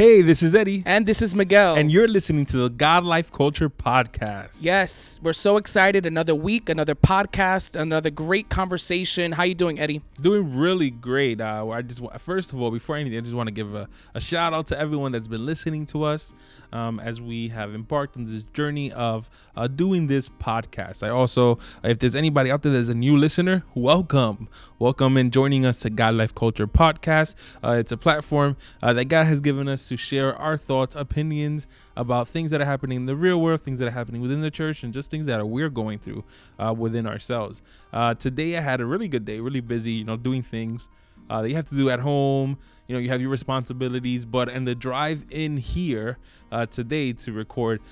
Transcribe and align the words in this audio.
Hey, 0.00 0.22
this 0.22 0.42
is 0.42 0.54
Eddie. 0.54 0.82
And 0.86 1.04
this 1.04 1.20
is 1.20 1.34
Miguel. 1.34 1.74
And 1.74 1.92
you're 1.92 2.08
listening 2.08 2.46
to 2.46 2.56
the 2.56 2.70
God 2.70 3.04
Life 3.04 3.30
Culture 3.30 3.68
Podcast. 3.68 4.62
Yes, 4.62 5.20
we're 5.22 5.34
so 5.34 5.58
excited. 5.58 6.06
Another 6.06 6.34
week, 6.34 6.70
another 6.70 6.94
podcast, 6.94 7.78
another 7.78 8.08
great 8.08 8.48
conversation. 8.48 9.32
How 9.32 9.42
you 9.42 9.54
doing, 9.54 9.78
Eddie? 9.78 10.00
Doing 10.18 10.56
really 10.56 10.88
great. 10.88 11.42
Uh, 11.42 11.68
I 11.68 11.82
just 11.82 12.00
first 12.18 12.54
of 12.54 12.62
all, 12.62 12.70
before 12.70 12.96
anything, 12.96 13.18
I 13.18 13.20
just 13.20 13.34
want 13.34 13.48
to 13.48 13.52
give 13.52 13.74
a, 13.74 13.90
a 14.14 14.22
shout 14.22 14.54
out 14.54 14.68
to 14.68 14.78
everyone 14.80 15.12
that's 15.12 15.28
been 15.28 15.44
listening 15.44 15.84
to 15.86 16.04
us 16.04 16.32
um, 16.72 16.98
as 17.00 17.20
we 17.20 17.48
have 17.48 17.74
embarked 17.74 18.16
on 18.16 18.24
this 18.24 18.44
journey 18.54 18.90
of 18.92 19.28
uh, 19.56 19.66
doing 19.66 20.06
this 20.06 20.28
podcast. 20.28 21.02
I 21.02 21.10
also, 21.10 21.58
if 21.82 21.98
there's 21.98 22.14
anybody 22.14 22.50
out 22.50 22.62
there 22.62 22.72
that's 22.72 22.88
a 22.88 22.94
new 22.94 23.18
listener, 23.18 23.64
welcome, 23.74 24.48
welcome 24.78 25.18
and 25.18 25.32
joining 25.32 25.66
us 25.66 25.80
to 25.80 25.90
God 25.90 26.14
Life 26.14 26.34
Culture 26.34 26.66
Podcast. 26.66 27.34
Uh, 27.62 27.72
it's 27.72 27.92
a 27.92 27.96
platform 27.96 28.56
uh, 28.82 28.94
that 28.94 29.06
God 29.06 29.26
has 29.26 29.40
given 29.40 29.68
us 29.68 29.89
to 29.90 29.96
share 29.96 30.36
our 30.36 30.56
thoughts, 30.56 30.94
opinions 30.94 31.66
about 31.96 32.28
things 32.28 32.52
that 32.52 32.60
are 32.60 32.64
happening 32.64 32.96
in 32.96 33.06
the 33.06 33.16
real 33.16 33.40
world, 33.40 33.60
things 33.60 33.80
that 33.80 33.88
are 33.88 33.92
happening 33.92 34.22
within 34.22 34.40
the 34.40 34.50
church, 34.50 34.84
and 34.84 34.94
just 34.94 35.10
things 35.10 35.26
that 35.26 35.46
we're 35.46 35.68
going 35.68 35.98
through 35.98 36.24
uh, 36.60 36.72
within 36.72 37.08
ourselves. 37.08 37.60
Uh, 37.92 38.14
today, 38.14 38.56
I 38.56 38.60
had 38.60 38.80
a 38.80 38.86
really 38.86 39.08
good 39.08 39.24
day, 39.24 39.40
really 39.40 39.60
busy, 39.60 39.92
you 39.92 40.04
know, 40.04 40.16
doing 40.16 40.42
things 40.42 40.88
uh, 41.28 41.42
that 41.42 41.48
you 41.48 41.56
have 41.56 41.68
to 41.70 41.74
do 41.74 41.90
at 41.90 41.98
home. 41.98 42.56
You 42.86 42.94
know, 42.94 43.00
you 43.00 43.08
have 43.08 43.20
your 43.20 43.30
responsibilities, 43.30 44.24
but 44.24 44.48
and 44.48 44.66
the 44.66 44.76
drive 44.76 45.24
in 45.28 45.56
here 45.56 46.18
uh, 46.52 46.66
today 46.66 47.12
to 47.12 47.32
record 47.32 47.82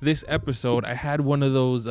this 0.00 0.24
episode, 0.28 0.84
I 0.84 0.94
had 0.94 1.20
one 1.20 1.42
of 1.42 1.52
those. 1.52 1.88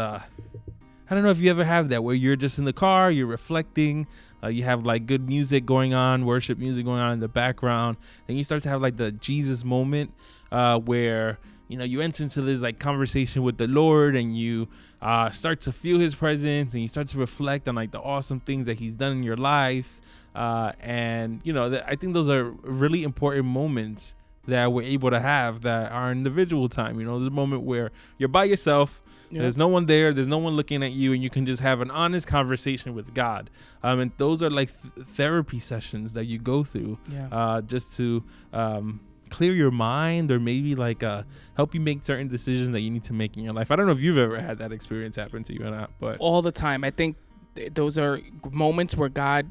I 1.10 1.16
don't 1.16 1.24
know 1.24 1.30
if 1.30 1.40
you 1.40 1.50
ever 1.50 1.64
have 1.64 1.88
that 1.90 2.04
where 2.04 2.16
you're 2.16 2.36
just 2.36 2.60
in 2.60 2.66
the 2.66 2.74
car, 2.74 3.10
you're 3.10 3.28
reflecting, 3.28 4.08
uh, 4.44 4.48
you 4.48 4.64
have 4.64 4.86
like 4.86 5.06
good 5.06 5.28
music 5.28 5.66
going 5.66 5.94
on, 5.94 6.26
worship 6.26 6.58
music 6.58 6.84
going 6.84 7.00
on 7.00 7.14
in 7.14 7.20
the 7.22 7.30
background, 7.30 7.96
and 8.28 8.38
you 8.38 8.44
start 8.44 8.62
to 8.64 8.70
have 8.70 8.82
like 8.82 8.98
the 8.98 9.14
Jesus 9.14 9.64
moment 9.64 10.12
uh, 10.52 10.80
where 10.80 11.40
you 11.70 11.78
know 11.78 11.86
you 11.86 12.02
enter 12.02 12.24
into 12.24 12.42
this 12.42 12.60
like 12.60 12.80
conversation 12.80 13.44
with 13.44 13.58
the 13.58 13.68
Lord 13.68 14.18
and 14.18 14.38
you 14.38 14.68
uh, 15.02 15.30
start 15.32 15.62
to 15.62 15.72
feel 15.72 15.98
His 15.98 16.14
presence 16.14 16.74
and 16.74 16.82
you 16.82 16.90
start 16.90 17.08
to 17.10 17.18
reflect 17.18 17.70
on 17.70 17.76
like 17.76 17.92
the 17.92 18.02
awesome 18.02 18.42
things 18.42 18.66
that 18.66 18.80
He's 18.80 18.94
done 18.94 19.14
in 19.14 19.24
your 19.24 19.38
life, 19.38 20.02
uh, 20.36 20.74
and 20.82 21.40
you 21.46 21.54
know 21.54 21.70
th- 21.70 21.84
I 21.88 21.96
think 21.96 22.16
those 22.16 22.28
are 22.28 22.52
really 22.64 23.06
important 23.06 23.46
moments 23.46 24.14
that 24.46 24.74
we're 24.74 24.84
able 24.84 25.12
to 25.12 25.20
have 25.20 25.62
that 25.62 25.92
are 25.92 26.12
individual 26.12 26.68
time. 26.68 27.00
You 27.00 27.06
know, 27.06 27.20
the 27.20 27.30
moment 27.30 27.64
where 27.64 27.92
you're 28.18 28.30
by 28.30 28.46
yourself 28.46 29.02
Yep. 29.30 29.42
There's 29.42 29.58
no 29.58 29.68
one 29.68 29.86
there. 29.88 30.14
There's 30.14 30.28
no 30.28 30.38
one 30.38 30.54
looking 30.56 30.84
at 30.84 30.94
you, 30.94 31.14
and 31.14 31.22
you 31.22 31.30
can 31.30 31.46
just 31.46 31.62
have 31.62 31.82
an 31.82 31.92
honest 31.92 32.28
conversation 32.28 32.96
with 32.96 33.14
God. 33.14 33.50
Um, 33.84 34.00
and 34.00 34.12
those 34.18 34.42
are 34.42 34.50
like 34.50 34.70
th- 34.82 35.06
therapy 35.08 35.60
sessions 35.60 36.14
that 36.14 36.26
you 36.26 36.40
go 36.40 36.64
through, 36.64 36.98
yeah. 37.12 37.28
uh, 37.32 37.62
just 37.62 37.98
to 37.98 38.24
um, 38.54 39.02
clear 39.30 39.54
your 39.54 39.72
mind, 39.72 40.32
or 40.32 40.40
maybe 40.40 40.76
like 40.76 41.04
uh, 41.04 41.24
help 41.56 41.74
you 41.74 41.82
make 41.82 42.06
certain 42.06 42.30
decisions 42.30 42.72
that 42.72 42.82
you 42.82 42.90
need 42.90 43.04
to 43.04 43.14
make 43.14 43.36
in 43.36 43.44
your 43.44 43.54
life. 43.54 43.70
I 43.70 43.76
don't 43.76 43.86
know 43.86 43.92
if 43.92 44.00
you've 44.00 44.18
ever 44.18 44.40
had 44.40 44.60
that 44.60 44.72
experience 44.72 45.18
happen 45.18 45.44
to 45.44 45.54
you 45.54 45.66
or 45.66 45.72
not, 45.72 45.92
but 46.00 46.18
all 46.20 46.42
the 46.42 46.52
time. 46.52 46.84
I 46.84 46.92
think 46.92 47.18
th- 47.56 47.74
those 47.74 47.98
are 47.98 48.22
moments 48.50 48.96
where 48.96 49.10
God 49.10 49.48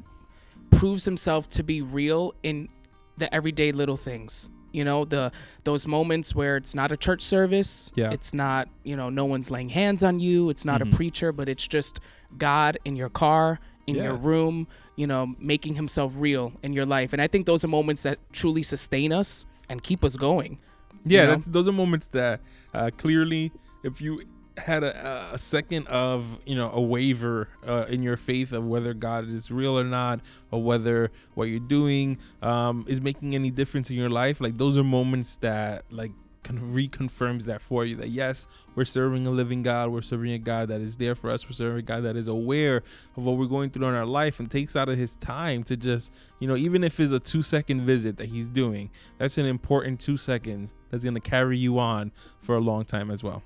proves 0.71 1.05
Himself 1.05 1.49
to 1.51 1.63
be 1.63 1.83
real 1.83 2.35
in 2.43 2.69
the 3.19 3.33
everyday 3.35 3.73
little 3.73 3.97
things 3.97 4.49
you 4.77 4.85
know 4.85 5.05
the 5.05 5.33
those 5.65 5.87
moments 5.87 6.35
where 6.35 6.57
it's 6.57 6.75
not 6.75 6.93
a 6.93 6.97
church 6.97 7.23
service 7.23 7.91
yeah 7.95 8.11
it's 8.11 8.35
not 8.35 8.69
you 8.85 8.95
know 8.95 9.09
no 9.09 9.25
one's 9.25 9.51
laying 9.51 9.71
hands 9.71 10.05
on 10.05 10.21
you 10.21 10.51
it's 10.51 10.65
not 10.65 10.81
mm-hmm. 10.81 10.93
a 10.93 10.97
preacher 10.97 11.33
but 11.33 11.49
it's 11.49 11.67
just 11.67 11.99
god 12.37 12.79
in 12.85 12.95
your 12.95 13.09
car 13.09 13.59
in 13.87 13.95
yeah. 13.95 14.05
your 14.05 14.15
room 14.15 14.69
you 14.95 15.07
know 15.07 15.35
making 15.39 15.75
himself 15.75 16.13
real 16.17 16.53
in 16.63 16.73
your 16.75 16.85
life 16.85 17.13
and 17.15 17.23
i 17.23 17.27
think 17.27 17.47
those 17.47 17.65
are 17.65 17.69
moments 17.69 18.03
that 18.03 18.19
truly 18.33 18.63
sustain 18.63 19.13
us 19.13 19.47
and 19.69 19.83
keep 19.83 20.05
us 20.05 20.15
going 20.15 20.59
yeah 21.05 21.23
you 21.23 21.27
know? 21.27 21.35
that's 21.35 21.47
those 21.47 21.67
are 21.67 21.73
moments 21.73 22.09
that 22.09 22.41
uh, 22.75 22.91
clearly 22.99 23.51
if 23.83 24.01
you 24.01 24.23
had 24.59 24.83
a, 24.83 25.35
a, 25.35 25.39
second 25.39 25.87
of 25.89 26.41
you 26.47 26.57
know 26.57 26.71
a 26.71 26.81
waver 26.81 27.49
uh, 27.67 27.85
in 27.89 28.03
your 28.03 28.17
faith 28.17 28.53
of 28.53 28.67
whether 28.67 28.95
God 28.95 29.29
is 29.29 29.51
real 29.51 29.79
or 29.79 29.85
not, 29.85 30.21
or 30.51 30.63
whether 30.63 31.11
what 31.35 31.45
you're 31.45 31.61
doing 31.61 32.19
um, 32.43 32.85
is 32.89 33.01
making 33.01 33.35
any 33.35 33.51
difference 33.51 33.91
in 33.91 33.97
your 33.97 34.11
life. 34.11 34.41
Like 34.41 34.57
those 34.57 34.77
are 34.77 34.85
moments 34.85 35.37
that 35.39 35.85
like 35.91 36.13
kind 36.43 36.61
of 36.61 36.65
reconfirms 36.69 37.45
that 37.47 37.61
for 37.61 37.85
you 37.85 37.97
that 37.97 38.11
yes, 38.11 38.47
we're 38.75 38.85
serving 38.85 39.27
a 39.27 39.31
living 39.31 39.63
God. 39.63 39.91
We're 39.91 40.03
serving 40.03 40.33
a 40.33 40.39
God 40.39 40.69
that 40.69 40.81
is 40.81 40.97
there 40.97 41.15
for 41.15 41.31
us. 41.31 41.45
We're 41.45 41.53
serving 41.53 41.79
a 41.79 41.83
God 41.83 42.05
that 42.05 42.17
is 42.17 42.29
aware 42.29 42.83
of 43.17 43.27
what 43.27 43.37
we're 43.37 43.47
going 43.47 43.71
through 43.71 43.89
in 43.89 43.95
our 43.95 44.07
life 44.07 44.39
and 44.39 44.51
takes 44.51 44.77
out 44.77 44.89
of 44.89 44.97
His 44.97 45.17
time 45.17 45.65
to 45.65 45.77
just 45.77 46.13
you 46.39 46.49
know 46.49 46.57
even 46.57 46.85
if 46.85 46.99
it's 47.01 47.13
a 47.13 47.21
two 47.21 47.43
second 47.43 47.83
visit 47.83 48.17
that 48.17 48.29
He's 48.29 48.47
doing, 48.47 48.91
that's 49.19 49.39
an 49.39 49.47
important 49.47 50.01
two 50.01 50.17
seconds 50.17 50.73
that's 50.91 51.05
gonna 51.05 51.21
carry 51.21 51.59
you 51.59 51.79
on 51.79 52.13
for 52.41 52.55
a 52.55 52.61
long 52.61 52.85
time 52.85 53.11
as 53.11 53.23
well. 53.23 53.43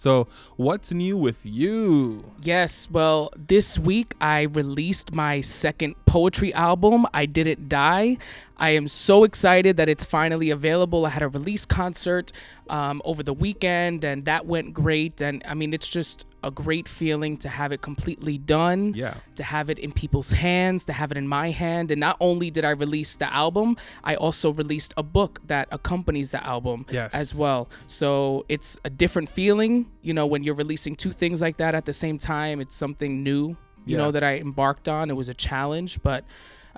So, 0.00 0.28
what's 0.56 0.94
new 0.94 1.18
with 1.18 1.44
you? 1.44 2.24
Yes, 2.40 2.88
well, 2.90 3.28
this 3.36 3.78
week 3.78 4.14
I 4.18 4.48
released 4.48 5.12
my 5.12 5.42
second 5.42 5.94
poetry 6.06 6.54
album, 6.54 7.04
I 7.12 7.26
Didn't 7.26 7.68
Die. 7.68 8.16
I 8.60 8.70
am 8.70 8.88
so 8.88 9.24
excited 9.24 9.78
that 9.78 9.88
it's 9.88 10.04
finally 10.04 10.50
available. 10.50 11.06
I 11.06 11.10
had 11.10 11.22
a 11.22 11.28
release 11.28 11.64
concert 11.64 12.30
um, 12.68 13.00
over 13.06 13.22
the 13.22 13.32
weekend, 13.32 14.04
and 14.04 14.26
that 14.26 14.44
went 14.44 14.74
great. 14.74 15.22
And 15.22 15.42
I 15.48 15.54
mean, 15.54 15.72
it's 15.72 15.88
just 15.88 16.26
a 16.42 16.50
great 16.50 16.86
feeling 16.86 17.38
to 17.38 17.48
have 17.48 17.72
it 17.72 17.80
completely 17.80 18.36
done. 18.36 18.92
Yeah. 18.94 19.14
To 19.36 19.42
have 19.42 19.70
it 19.70 19.78
in 19.78 19.92
people's 19.92 20.30
hands, 20.32 20.84
to 20.84 20.92
have 20.92 21.10
it 21.10 21.16
in 21.16 21.26
my 21.26 21.50
hand. 21.50 21.90
And 21.90 22.00
not 22.00 22.18
only 22.20 22.50
did 22.50 22.66
I 22.66 22.70
release 22.70 23.16
the 23.16 23.32
album, 23.32 23.78
I 24.04 24.14
also 24.14 24.52
released 24.52 24.92
a 24.96 25.02
book 25.02 25.40
that 25.46 25.66
accompanies 25.72 26.30
the 26.30 26.44
album 26.46 26.84
yes. 26.90 27.14
as 27.14 27.34
well. 27.34 27.70
So 27.86 28.44
it's 28.50 28.78
a 28.84 28.90
different 28.90 29.30
feeling, 29.30 29.90
you 30.02 30.12
know, 30.12 30.26
when 30.26 30.44
you're 30.44 30.54
releasing 30.54 30.96
two 30.96 31.12
things 31.12 31.40
like 31.40 31.56
that 31.56 31.74
at 31.74 31.86
the 31.86 31.94
same 31.94 32.18
time. 32.18 32.60
It's 32.60 32.76
something 32.76 33.22
new, 33.22 33.56
you 33.86 33.96
yeah. 33.96 33.98
know, 33.98 34.10
that 34.10 34.22
I 34.22 34.36
embarked 34.36 34.86
on. 34.86 35.08
It 35.08 35.16
was 35.16 35.30
a 35.30 35.34
challenge, 35.34 36.02
but 36.02 36.24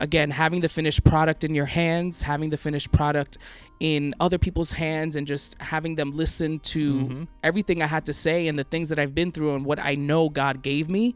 again, 0.02 0.30
having 0.30 0.60
the 0.60 0.68
finished 0.68 1.04
product 1.04 1.44
in 1.44 1.54
your 1.54 1.64
hands, 1.64 2.22
having 2.22 2.50
the 2.50 2.56
finished 2.56 2.90
product 2.92 3.38
in 3.80 4.14
other 4.20 4.36
people's 4.36 4.72
hands, 4.72 5.16
and 5.16 5.26
just 5.26 5.56
having 5.60 5.94
them 5.94 6.10
listen 6.10 6.58
to 6.58 6.94
mm-hmm. 6.94 7.24
everything 7.42 7.82
I 7.82 7.86
had 7.86 8.04
to 8.06 8.12
say 8.12 8.48
and 8.48 8.58
the 8.58 8.64
things 8.64 8.88
that 8.90 8.98
I've 8.98 9.14
been 9.14 9.30
through 9.30 9.54
and 9.54 9.64
what 9.64 9.78
I 9.78 9.94
know 9.94 10.28
God 10.28 10.62
gave 10.62 10.90
me. 10.90 11.14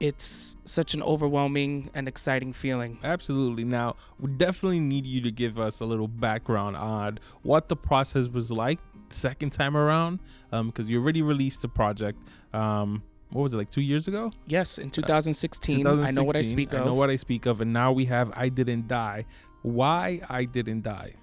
It's 0.00 0.56
such 0.64 0.92
an 0.94 1.02
overwhelming 1.02 1.90
and 1.94 2.08
exciting 2.08 2.52
feeling. 2.52 2.98
Absolutely. 3.04 3.64
Now, 3.64 3.94
we 4.18 4.28
definitely 4.32 4.80
need 4.80 5.06
you 5.06 5.20
to 5.22 5.30
give 5.30 5.58
us 5.58 5.80
a 5.80 5.84
little 5.86 6.08
background 6.08 6.76
on 6.76 7.20
what 7.42 7.68
the 7.68 7.76
process 7.76 8.28
was 8.28 8.50
like 8.50 8.80
second 9.10 9.50
time 9.50 9.76
around, 9.76 10.18
because 10.50 10.86
um, 10.86 10.90
you 10.90 11.00
already 11.00 11.22
released 11.22 11.62
the 11.62 11.68
project. 11.68 12.18
Um, 12.52 13.04
what 13.30 13.42
was 13.42 13.54
it 13.54 13.56
like 13.56 13.70
two 13.70 13.80
years 13.80 14.06
ago? 14.08 14.30
Yes, 14.46 14.78
in 14.78 14.90
2016. 14.90 15.86
Uh, 15.86 15.90
2016 15.90 16.06
I 16.06 16.20
know 16.20 16.24
what 16.24 16.36
I 16.36 16.42
speak 16.42 16.72
of. 16.72 16.82
I 16.82 16.84
know 16.84 16.94
what 16.94 17.10
I 17.10 17.16
speak 17.16 17.46
of, 17.46 17.60
and 17.60 17.72
now 17.72 17.92
we 17.92 18.06
have 18.06 18.32
I 18.36 18.48
didn't 18.48 18.88
die. 18.88 19.24
Why 19.62 20.20
I 20.28 20.44
didn't 20.44 20.82
die? 20.82 21.14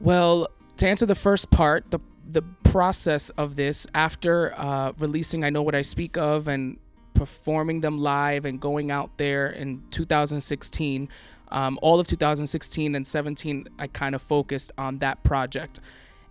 Well, 0.00 0.48
to 0.76 0.88
answer 0.88 1.06
the 1.06 1.14
first 1.14 1.50
part, 1.50 1.90
the 1.90 2.00
the 2.28 2.42
process 2.64 3.30
of 3.30 3.56
this 3.56 3.86
after 3.94 4.52
uh, 4.58 4.92
releasing 4.98 5.44
I 5.44 5.50
know 5.50 5.62
what 5.62 5.74
I 5.74 5.82
speak 5.82 6.16
of 6.16 6.48
and 6.48 6.78
performing 7.14 7.80
them 7.80 7.98
live 7.98 8.44
and 8.44 8.60
going 8.60 8.90
out 8.90 9.16
there 9.16 9.48
in 9.48 9.82
2016. 9.90 11.08
Um, 11.48 11.78
all 11.80 12.00
of 12.00 12.06
2016 12.06 12.94
and 12.94 13.06
17, 13.06 13.68
I 13.78 13.86
kind 13.86 14.14
of 14.14 14.22
focused 14.22 14.72
on 14.76 14.98
that 14.98 15.22
project. 15.22 15.80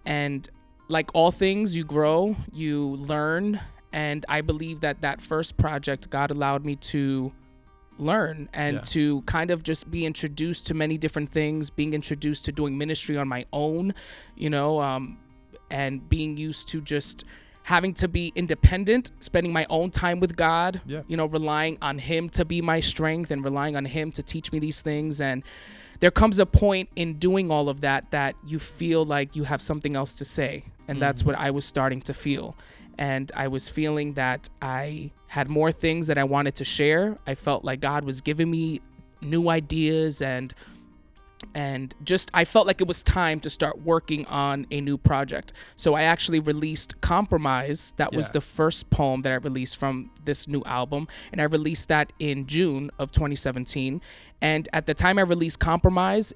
And 0.05 0.47
like 0.87 1.09
all 1.13 1.31
things, 1.31 1.75
you 1.75 1.83
grow, 1.83 2.35
you 2.53 2.81
learn, 2.97 3.59
and 3.95 4.25
I 4.27 4.41
believe 4.41 4.81
that 4.81 4.99
that 5.01 5.21
first 5.21 5.55
project, 5.55 6.09
God 6.09 6.29
allowed 6.29 6.65
me 6.65 6.75
to 6.91 7.31
learn 7.97 8.49
and 8.53 8.75
yeah. 8.75 8.81
to 8.81 9.21
kind 9.21 9.51
of 9.51 9.63
just 9.63 9.89
be 9.89 10.05
introduced 10.05 10.67
to 10.67 10.73
many 10.73 10.97
different 10.97 11.29
things, 11.29 11.69
being 11.69 11.93
introduced 11.93 12.43
to 12.45 12.51
doing 12.51 12.77
ministry 12.77 13.17
on 13.17 13.29
my 13.29 13.45
own, 13.53 13.93
you 14.35 14.49
know, 14.49 14.81
um, 14.81 15.17
and 15.71 16.09
being 16.09 16.35
used 16.35 16.67
to 16.67 16.81
just 16.81 17.23
having 17.63 17.93
to 17.93 18.09
be 18.09 18.33
independent, 18.35 19.11
spending 19.21 19.53
my 19.53 19.65
own 19.69 19.91
time 19.91 20.19
with 20.19 20.35
God, 20.35 20.81
yeah. 20.85 21.03
you 21.07 21.15
know, 21.15 21.27
relying 21.27 21.77
on 21.81 21.97
Him 21.97 22.27
to 22.31 22.43
be 22.43 22.61
my 22.61 22.81
strength 22.81 23.31
and 23.31 23.45
relying 23.45 23.77
on 23.77 23.85
Him 23.85 24.11
to 24.11 24.21
teach 24.21 24.51
me 24.51 24.59
these 24.59 24.81
things. 24.81 25.21
And 25.21 25.41
there 26.01 26.11
comes 26.11 26.37
a 26.37 26.45
point 26.45 26.89
in 26.97 27.13
doing 27.13 27.49
all 27.49 27.69
of 27.69 27.79
that 27.79 28.11
that 28.11 28.35
you 28.45 28.59
feel 28.59 29.05
like 29.05 29.37
you 29.37 29.45
have 29.45 29.61
something 29.61 29.95
else 29.95 30.11
to 30.15 30.25
say. 30.25 30.65
And 30.85 30.95
mm-hmm. 30.95 30.99
that's 30.99 31.23
what 31.23 31.35
I 31.35 31.49
was 31.51 31.65
starting 31.65 32.01
to 32.01 32.13
feel 32.13 32.57
and 32.97 33.31
I 33.35 33.47
was 33.47 33.69
feeling 33.69 34.13
that 34.13 34.49
I 34.61 35.11
had 35.27 35.49
more 35.49 35.71
things 35.71 36.07
that 36.07 36.17
I 36.17 36.23
wanted 36.23 36.55
to 36.55 36.65
share. 36.65 37.17
I 37.27 37.35
felt 37.35 37.63
like 37.63 37.81
God 37.81 38.05
was 38.05 38.21
giving 38.21 38.49
me 38.49 38.81
new 39.21 39.49
ideas 39.49 40.21
and 40.21 40.53
and 41.53 41.93
just 42.03 42.31
I 42.33 42.45
felt 42.45 42.65
like 42.65 42.81
it 42.81 42.87
was 42.87 43.03
time 43.03 43.39
to 43.41 43.49
start 43.49 43.81
working 43.81 44.25
on 44.27 44.65
a 44.71 44.81
new 44.81 44.97
project. 44.97 45.53
So 45.75 45.93
I 45.93 46.03
actually 46.03 46.39
released 46.39 47.01
Compromise. 47.01 47.93
That 47.97 48.11
yeah. 48.11 48.17
was 48.17 48.29
the 48.31 48.41
first 48.41 48.89
poem 48.89 49.21
that 49.23 49.31
I 49.31 49.35
released 49.35 49.77
from 49.77 50.11
this 50.23 50.47
new 50.47 50.63
album 50.63 51.07
and 51.31 51.41
I 51.41 51.43
released 51.43 51.89
that 51.89 52.13
in 52.19 52.47
June 52.47 52.89
of 52.97 53.11
2017. 53.11 54.01
And 54.41 54.67
at 54.73 54.85
the 54.85 54.93
time 54.93 55.17
I 55.19 55.21
released 55.21 55.59
Compromise, 55.59 56.33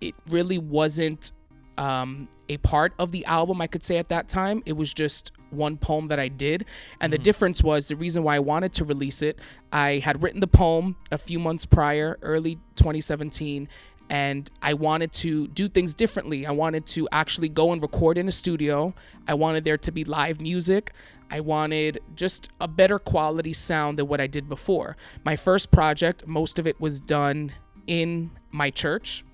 it 0.00 0.14
really 0.28 0.58
wasn't 0.58 1.32
um, 1.78 2.28
a 2.48 2.56
part 2.58 2.92
of 2.98 3.12
the 3.12 3.24
album, 3.24 3.60
I 3.60 3.66
could 3.66 3.82
say 3.82 3.96
at 3.96 4.08
that 4.08 4.28
time. 4.28 4.62
It 4.66 4.74
was 4.74 4.92
just 4.92 5.32
one 5.50 5.76
poem 5.76 6.08
that 6.08 6.18
I 6.18 6.28
did. 6.28 6.64
And 7.00 7.12
the 7.12 7.18
difference 7.18 7.62
was 7.62 7.88
the 7.88 7.96
reason 7.96 8.22
why 8.22 8.36
I 8.36 8.40
wanted 8.40 8.72
to 8.74 8.84
release 8.84 9.22
it, 9.22 9.38
I 9.72 9.98
had 9.98 10.22
written 10.22 10.40
the 10.40 10.46
poem 10.46 10.96
a 11.10 11.18
few 11.18 11.38
months 11.38 11.64
prior, 11.64 12.18
early 12.22 12.56
2017. 12.76 13.68
And 14.10 14.50
I 14.60 14.74
wanted 14.74 15.12
to 15.14 15.48
do 15.48 15.68
things 15.68 15.94
differently. 15.94 16.46
I 16.46 16.50
wanted 16.50 16.86
to 16.88 17.08
actually 17.10 17.48
go 17.48 17.72
and 17.72 17.80
record 17.80 18.18
in 18.18 18.28
a 18.28 18.32
studio. 18.32 18.92
I 19.26 19.34
wanted 19.34 19.64
there 19.64 19.78
to 19.78 19.90
be 19.90 20.04
live 20.04 20.40
music. 20.40 20.92
I 21.30 21.40
wanted 21.40 22.00
just 22.14 22.50
a 22.60 22.68
better 22.68 22.98
quality 22.98 23.54
sound 23.54 23.98
than 23.98 24.06
what 24.06 24.20
I 24.20 24.26
did 24.26 24.48
before. 24.48 24.96
My 25.24 25.36
first 25.36 25.70
project, 25.70 26.26
most 26.26 26.58
of 26.58 26.66
it 26.66 26.78
was 26.80 27.00
done 27.00 27.52
in 27.86 28.30
my 28.50 28.70
church 28.70 29.24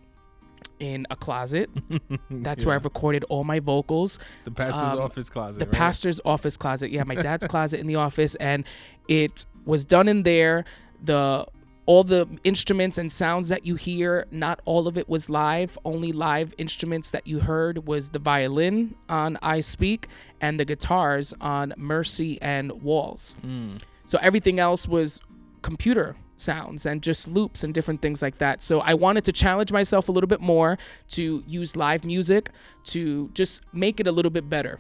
in 0.80 1.06
a 1.10 1.16
closet. 1.16 1.70
That's 2.30 2.64
where 2.64 2.74
I've 2.74 2.84
recorded 2.84 3.24
all 3.28 3.44
my 3.44 3.60
vocals. 3.60 4.18
The 4.44 4.50
pastor's 4.50 4.94
Um, 4.94 4.98
office 5.00 5.30
closet. 5.30 5.60
The 5.60 5.66
right? 5.66 5.72
pastor's 5.74 6.20
office 6.24 6.56
closet. 6.56 6.90
Yeah, 6.90 7.04
my 7.04 7.14
dad's 7.14 7.46
closet 7.46 7.78
in 7.78 7.86
the 7.86 7.96
office 7.96 8.34
and 8.36 8.64
it 9.06 9.46
was 9.64 9.84
done 9.84 10.08
in 10.08 10.24
there. 10.24 10.64
The 11.02 11.46
all 11.86 12.04
the 12.04 12.28
instruments 12.44 12.98
and 12.98 13.10
sounds 13.10 13.48
that 13.48 13.66
you 13.66 13.74
hear, 13.74 14.24
not 14.30 14.60
all 14.64 14.86
of 14.86 14.96
it 14.96 15.08
was 15.08 15.28
live. 15.28 15.76
Only 15.84 16.12
live 16.12 16.54
instruments 16.56 17.10
that 17.10 17.26
you 17.26 17.40
heard 17.40 17.86
was 17.86 18.10
the 18.10 18.18
violin 18.20 18.94
on 19.08 19.38
I 19.42 19.58
Speak 19.60 20.06
and 20.40 20.60
the 20.60 20.64
guitars 20.64 21.34
on 21.40 21.74
Mercy 21.76 22.40
and 22.40 22.82
Walls. 22.82 23.34
Mm. 23.44 23.80
So 24.06 24.18
everything 24.22 24.60
else 24.60 24.86
was 24.86 25.20
computer 25.62 26.14
sounds 26.40 26.86
and 26.86 27.02
just 27.02 27.28
loops 27.28 27.62
and 27.64 27.72
different 27.74 28.00
things 28.00 28.22
like 28.22 28.38
that. 28.38 28.62
So 28.62 28.80
I 28.80 28.94
wanted 28.94 29.24
to 29.24 29.32
challenge 29.32 29.72
myself 29.72 30.08
a 30.08 30.12
little 30.12 30.28
bit 30.28 30.40
more 30.40 30.78
to 31.10 31.42
use 31.46 31.76
live 31.76 32.04
music 32.04 32.50
to 32.84 33.30
just 33.34 33.62
make 33.72 34.00
it 34.00 34.06
a 34.06 34.12
little 34.12 34.30
bit 34.30 34.48
better. 34.48 34.78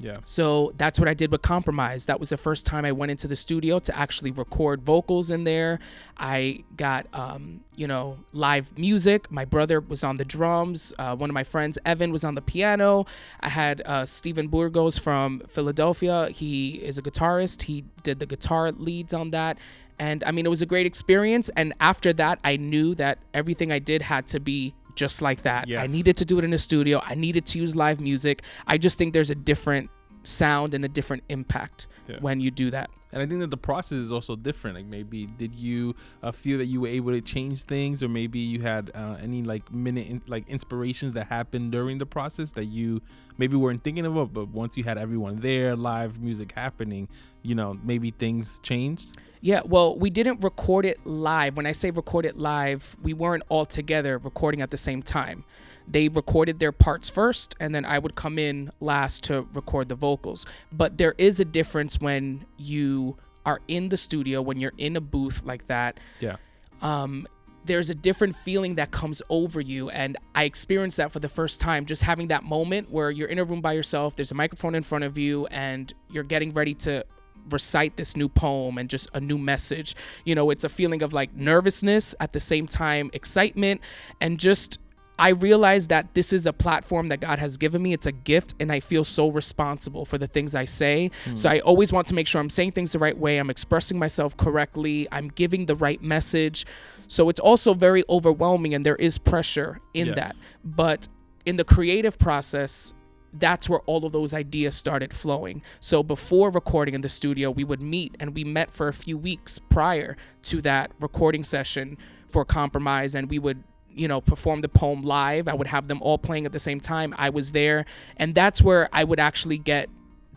Yeah. 0.00 0.18
So 0.24 0.72
that's 0.76 0.98
what 0.98 1.08
I 1.08 1.14
did 1.14 1.32
with 1.32 1.42
Compromise. 1.42 2.06
That 2.06 2.20
was 2.20 2.28
the 2.28 2.36
first 2.36 2.64
time 2.66 2.84
I 2.84 2.92
went 2.92 3.10
into 3.10 3.26
the 3.26 3.36
studio 3.36 3.78
to 3.80 3.98
actually 3.98 4.30
record 4.30 4.82
vocals 4.82 5.30
in 5.30 5.44
there. 5.44 5.80
I 6.16 6.62
got, 6.76 7.06
um, 7.12 7.62
you 7.74 7.86
know, 7.86 8.18
live 8.32 8.78
music. 8.78 9.30
My 9.30 9.44
brother 9.44 9.80
was 9.80 10.04
on 10.04 10.16
the 10.16 10.24
drums. 10.24 10.94
Uh, 10.98 11.16
one 11.16 11.30
of 11.30 11.34
my 11.34 11.44
friends, 11.44 11.78
Evan, 11.84 12.12
was 12.12 12.22
on 12.22 12.36
the 12.36 12.42
piano. 12.42 13.06
I 13.40 13.48
had 13.48 13.82
uh, 13.84 14.06
Steven 14.06 14.48
Burgos 14.48 14.98
from 14.98 15.42
Philadelphia. 15.48 16.28
He 16.28 16.76
is 16.76 16.98
a 16.98 17.02
guitarist. 17.02 17.62
He 17.62 17.84
did 18.02 18.20
the 18.20 18.26
guitar 18.26 18.70
leads 18.70 19.12
on 19.12 19.30
that. 19.30 19.58
And 19.98 20.22
I 20.24 20.30
mean, 20.30 20.46
it 20.46 20.48
was 20.48 20.62
a 20.62 20.66
great 20.66 20.86
experience. 20.86 21.48
And 21.50 21.74
after 21.80 22.12
that, 22.14 22.38
I 22.44 22.56
knew 22.56 22.94
that 22.96 23.18
everything 23.34 23.72
I 23.72 23.78
did 23.78 24.02
had 24.02 24.26
to 24.28 24.40
be 24.40 24.74
just 24.94 25.22
like 25.22 25.42
that. 25.42 25.68
I 25.70 25.86
needed 25.86 26.16
to 26.18 26.24
do 26.24 26.38
it 26.38 26.44
in 26.44 26.52
a 26.52 26.58
studio. 26.58 27.00
I 27.04 27.14
needed 27.14 27.46
to 27.46 27.58
use 27.58 27.76
live 27.76 28.00
music. 28.00 28.42
I 28.66 28.78
just 28.78 28.98
think 28.98 29.12
there's 29.14 29.30
a 29.30 29.34
different 29.34 29.90
sound 30.22 30.74
and 30.74 30.84
a 30.84 30.88
different 30.88 31.22
impact 31.28 31.86
Yeah. 32.08 32.16
when 32.20 32.40
you 32.40 32.50
do 32.50 32.70
that. 32.70 32.90
And 33.10 33.22
I 33.22 33.26
think 33.26 33.40
that 33.40 33.50
the 33.50 33.56
process 33.56 33.98
is 33.98 34.12
also 34.12 34.36
different. 34.36 34.76
Like 34.76 34.84
maybe 34.86 35.24
did 35.26 35.54
you 35.54 35.94
uh, 36.22 36.30
feel 36.30 36.58
that 36.58 36.66
you 36.66 36.82
were 36.82 36.88
able 36.88 37.12
to 37.12 37.22
change 37.22 37.62
things, 37.62 38.02
or 38.02 38.08
maybe 38.08 38.38
you 38.38 38.60
had 38.60 38.90
uh, 38.94 39.16
any 39.22 39.42
like 39.42 39.72
minute 39.72 40.08
in, 40.08 40.22
like 40.26 40.46
inspirations 40.48 41.14
that 41.14 41.28
happened 41.28 41.72
during 41.72 41.96
the 41.98 42.06
process 42.06 42.52
that 42.52 42.66
you 42.66 43.00
maybe 43.38 43.56
weren't 43.56 43.82
thinking 43.82 44.04
of, 44.04 44.32
but 44.34 44.48
once 44.48 44.76
you 44.76 44.84
had 44.84 44.98
everyone 44.98 45.36
there, 45.40 45.74
live 45.74 46.20
music 46.20 46.52
happening, 46.52 47.08
you 47.42 47.54
know, 47.54 47.78
maybe 47.82 48.10
things 48.10 48.58
changed. 48.62 49.16
Yeah, 49.40 49.60
well, 49.64 49.96
we 49.96 50.10
didn't 50.10 50.42
record 50.42 50.84
it 50.84 51.06
live. 51.06 51.56
When 51.56 51.64
I 51.64 51.72
say 51.72 51.90
record 51.90 52.26
it 52.26 52.36
live, 52.36 52.96
we 53.02 53.14
weren't 53.14 53.44
all 53.48 53.64
together 53.64 54.18
recording 54.18 54.60
at 54.60 54.70
the 54.70 54.76
same 54.76 55.00
time. 55.00 55.44
They 55.90 56.08
recorded 56.08 56.58
their 56.58 56.72
parts 56.72 57.08
first, 57.08 57.54
and 57.58 57.74
then 57.74 57.84
I 57.84 57.98
would 57.98 58.14
come 58.14 58.38
in 58.38 58.70
last 58.80 59.24
to 59.24 59.48
record 59.54 59.88
the 59.88 59.94
vocals. 59.94 60.44
But 60.70 60.98
there 60.98 61.14
is 61.16 61.40
a 61.40 61.44
difference 61.44 61.98
when 62.00 62.44
you 62.58 63.16
are 63.46 63.60
in 63.68 63.88
the 63.88 63.96
studio, 63.96 64.42
when 64.42 64.60
you're 64.60 64.74
in 64.76 64.96
a 64.96 65.00
booth 65.00 65.42
like 65.44 65.66
that. 65.68 65.98
Yeah. 66.20 66.36
um, 66.82 67.26
there's 67.64 67.90
a 67.90 67.94
different 67.94 68.34
feeling 68.34 68.76
that 68.76 68.90
comes 68.90 69.20
over 69.28 69.60
you. 69.60 69.90
And 69.90 70.16
I 70.34 70.44
experienced 70.44 70.96
that 70.96 71.12
for 71.12 71.20
the 71.20 71.28
first 71.28 71.60
time, 71.60 71.84
just 71.84 72.02
having 72.02 72.28
that 72.28 72.42
moment 72.42 72.90
where 72.90 73.10
you're 73.10 73.28
in 73.28 73.38
a 73.38 73.44
room 73.44 73.60
by 73.60 73.72
yourself, 73.74 74.16
there's 74.16 74.30
a 74.30 74.34
microphone 74.34 74.74
in 74.74 74.82
front 74.82 75.04
of 75.04 75.18
you, 75.18 75.46
and 75.46 75.92
you're 76.10 76.24
getting 76.24 76.52
ready 76.54 76.74
to 76.74 77.04
recite 77.50 77.96
this 77.96 78.16
new 78.16 78.28
poem 78.28 78.78
and 78.78 78.88
just 78.88 79.10
a 79.12 79.20
new 79.20 79.36
message. 79.38 79.94
You 80.24 80.34
know, 80.34 80.50
it's 80.50 80.64
a 80.64 80.68
feeling 80.68 81.02
of 81.02 81.12
like 81.12 81.34
nervousness 81.34 82.14
at 82.20 82.32
the 82.32 82.40
same 82.40 82.66
time, 82.66 83.10
excitement, 83.12 83.80
and 84.20 84.38
just. 84.38 84.80
I 85.18 85.30
realize 85.30 85.88
that 85.88 86.14
this 86.14 86.32
is 86.32 86.46
a 86.46 86.52
platform 86.52 87.08
that 87.08 87.20
God 87.20 87.38
has 87.38 87.56
given 87.56 87.82
me. 87.82 87.92
It's 87.92 88.06
a 88.06 88.12
gift, 88.12 88.54
and 88.60 88.70
I 88.70 88.80
feel 88.80 89.04
so 89.04 89.30
responsible 89.30 90.04
for 90.04 90.16
the 90.16 90.26
things 90.26 90.54
I 90.54 90.64
say. 90.64 91.10
So 91.34 91.48
hmm. 91.48 91.56
I 91.56 91.60
always 91.60 91.92
want 91.92 92.06
to 92.08 92.14
make 92.14 92.28
sure 92.28 92.40
I'm 92.40 92.50
saying 92.50 92.72
things 92.72 92.92
the 92.92 92.98
right 92.98 93.18
way. 93.18 93.38
I'm 93.38 93.50
expressing 93.50 93.98
myself 93.98 94.36
correctly. 94.36 95.08
I'm 95.10 95.28
giving 95.28 95.66
the 95.66 95.74
right 95.74 96.00
message. 96.00 96.66
So 97.08 97.28
it's 97.28 97.40
also 97.40 97.74
very 97.74 98.04
overwhelming, 98.08 98.74
and 98.74 98.84
there 98.84 98.96
is 98.96 99.18
pressure 99.18 99.80
in 99.94 100.08
Yes. 100.08 100.16
that. 100.16 100.36
But 100.64 101.08
in 101.44 101.56
the 101.56 101.64
creative 101.64 102.18
process, 102.18 102.92
that's 103.32 103.68
where 103.68 103.80
all 103.80 104.04
of 104.04 104.12
those 104.12 104.32
ideas 104.32 104.76
started 104.76 105.12
flowing. 105.12 105.62
So 105.80 106.02
before 106.02 106.50
recording 106.50 106.94
in 106.94 107.00
the 107.00 107.08
studio, 107.08 107.50
we 107.50 107.64
would 107.64 107.82
meet, 107.82 108.14
and 108.20 108.34
we 108.34 108.44
met 108.44 108.70
for 108.70 108.88
a 108.88 108.92
few 108.92 109.18
weeks 109.18 109.58
prior 109.58 110.16
to 110.44 110.60
that 110.62 110.92
recording 111.00 111.44
session 111.44 111.98
for 112.26 112.44
Compromise, 112.44 113.14
and 113.14 113.30
we 113.30 113.38
would 113.38 113.64
you 113.98 114.08
know 114.08 114.20
perform 114.20 114.60
the 114.60 114.68
poem 114.68 115.02
live. 115.02 115.48
I 115.48 115.54
would 115.54 115.66
have 115.66 115.88
them 115.88 116.00
all 116.02 116.18
playing 116.18 116.46
at 116.46 116.52
the 116.52 116.60
same 116.60 116.80
time. 116.80 117.14
I 117.18 117.30
was 117.30 117.52
there. 117.52 117.84
And 118.16 118.34
that's 118.34 118.62
where 118.62 118.88
i 118.92 119.02
would 119.04 119.20
actually 119.20 119.58
get 119.58 119.88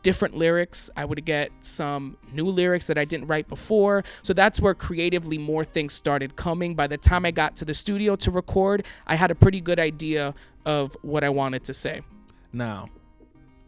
different 0.04 0.36
lyrics. 0.36 0.90
I 0.98 1.06
would 1.06 1.24
get 1.26 1.52
some 1.62 2.18
new 2.34 2.46
lyrics 2.48 2.88
that 2.88 2.98
i 2.98 3.06
didn't 3.06 3.28
write 3.28 3.48
before. 3.48 4.04
So 4.24 4.34
that's 4.34 4.60
where 4.60 4.74
creatively 4.74 5.38
more 5.38 5.64
things 5.64 5.94
started 5.94 6.36
coming. 6.36 6.76
By 6.76 6.88
the 6.88 6.98
time 6.98 7.24
i 7.26 7.32
got 7.32 7.56
to 7.58 7.66
the 7.66 7.74
studio 7.74 8.16
to 8.18 8.32
record 8.32 8.86
i 9.06 9.16
had 9.16 9.30
a 9.32 9.36
pretty 9.36 9.62
good 9.62 9.80
idea 9.80 10.34
of 10.66 10.96
what 11.04 11.24
i 11.24 11.30
wanted 11.30 11.64
to 11.66 11.74
say. 11.74 12.02
Now, 12.54 12.90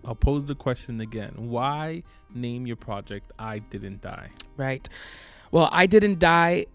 I'll 0.06 0.16
pose 0.16 0.44
the 0.46 0.56
question 0.56 1.00
again. 1.00 1.34
Why 1.38 2.04
name 2.36 2.66
your 2.68 2.76
project 2.76 3.32
I 3.40 3.60
Didn't 3.60 4.02
Die? 4.02 4.30
right. 4.58 4.90
Well 5.52 5.70
i 5.72 5.86
didn't 5.86 6.18
die 6.20 6.66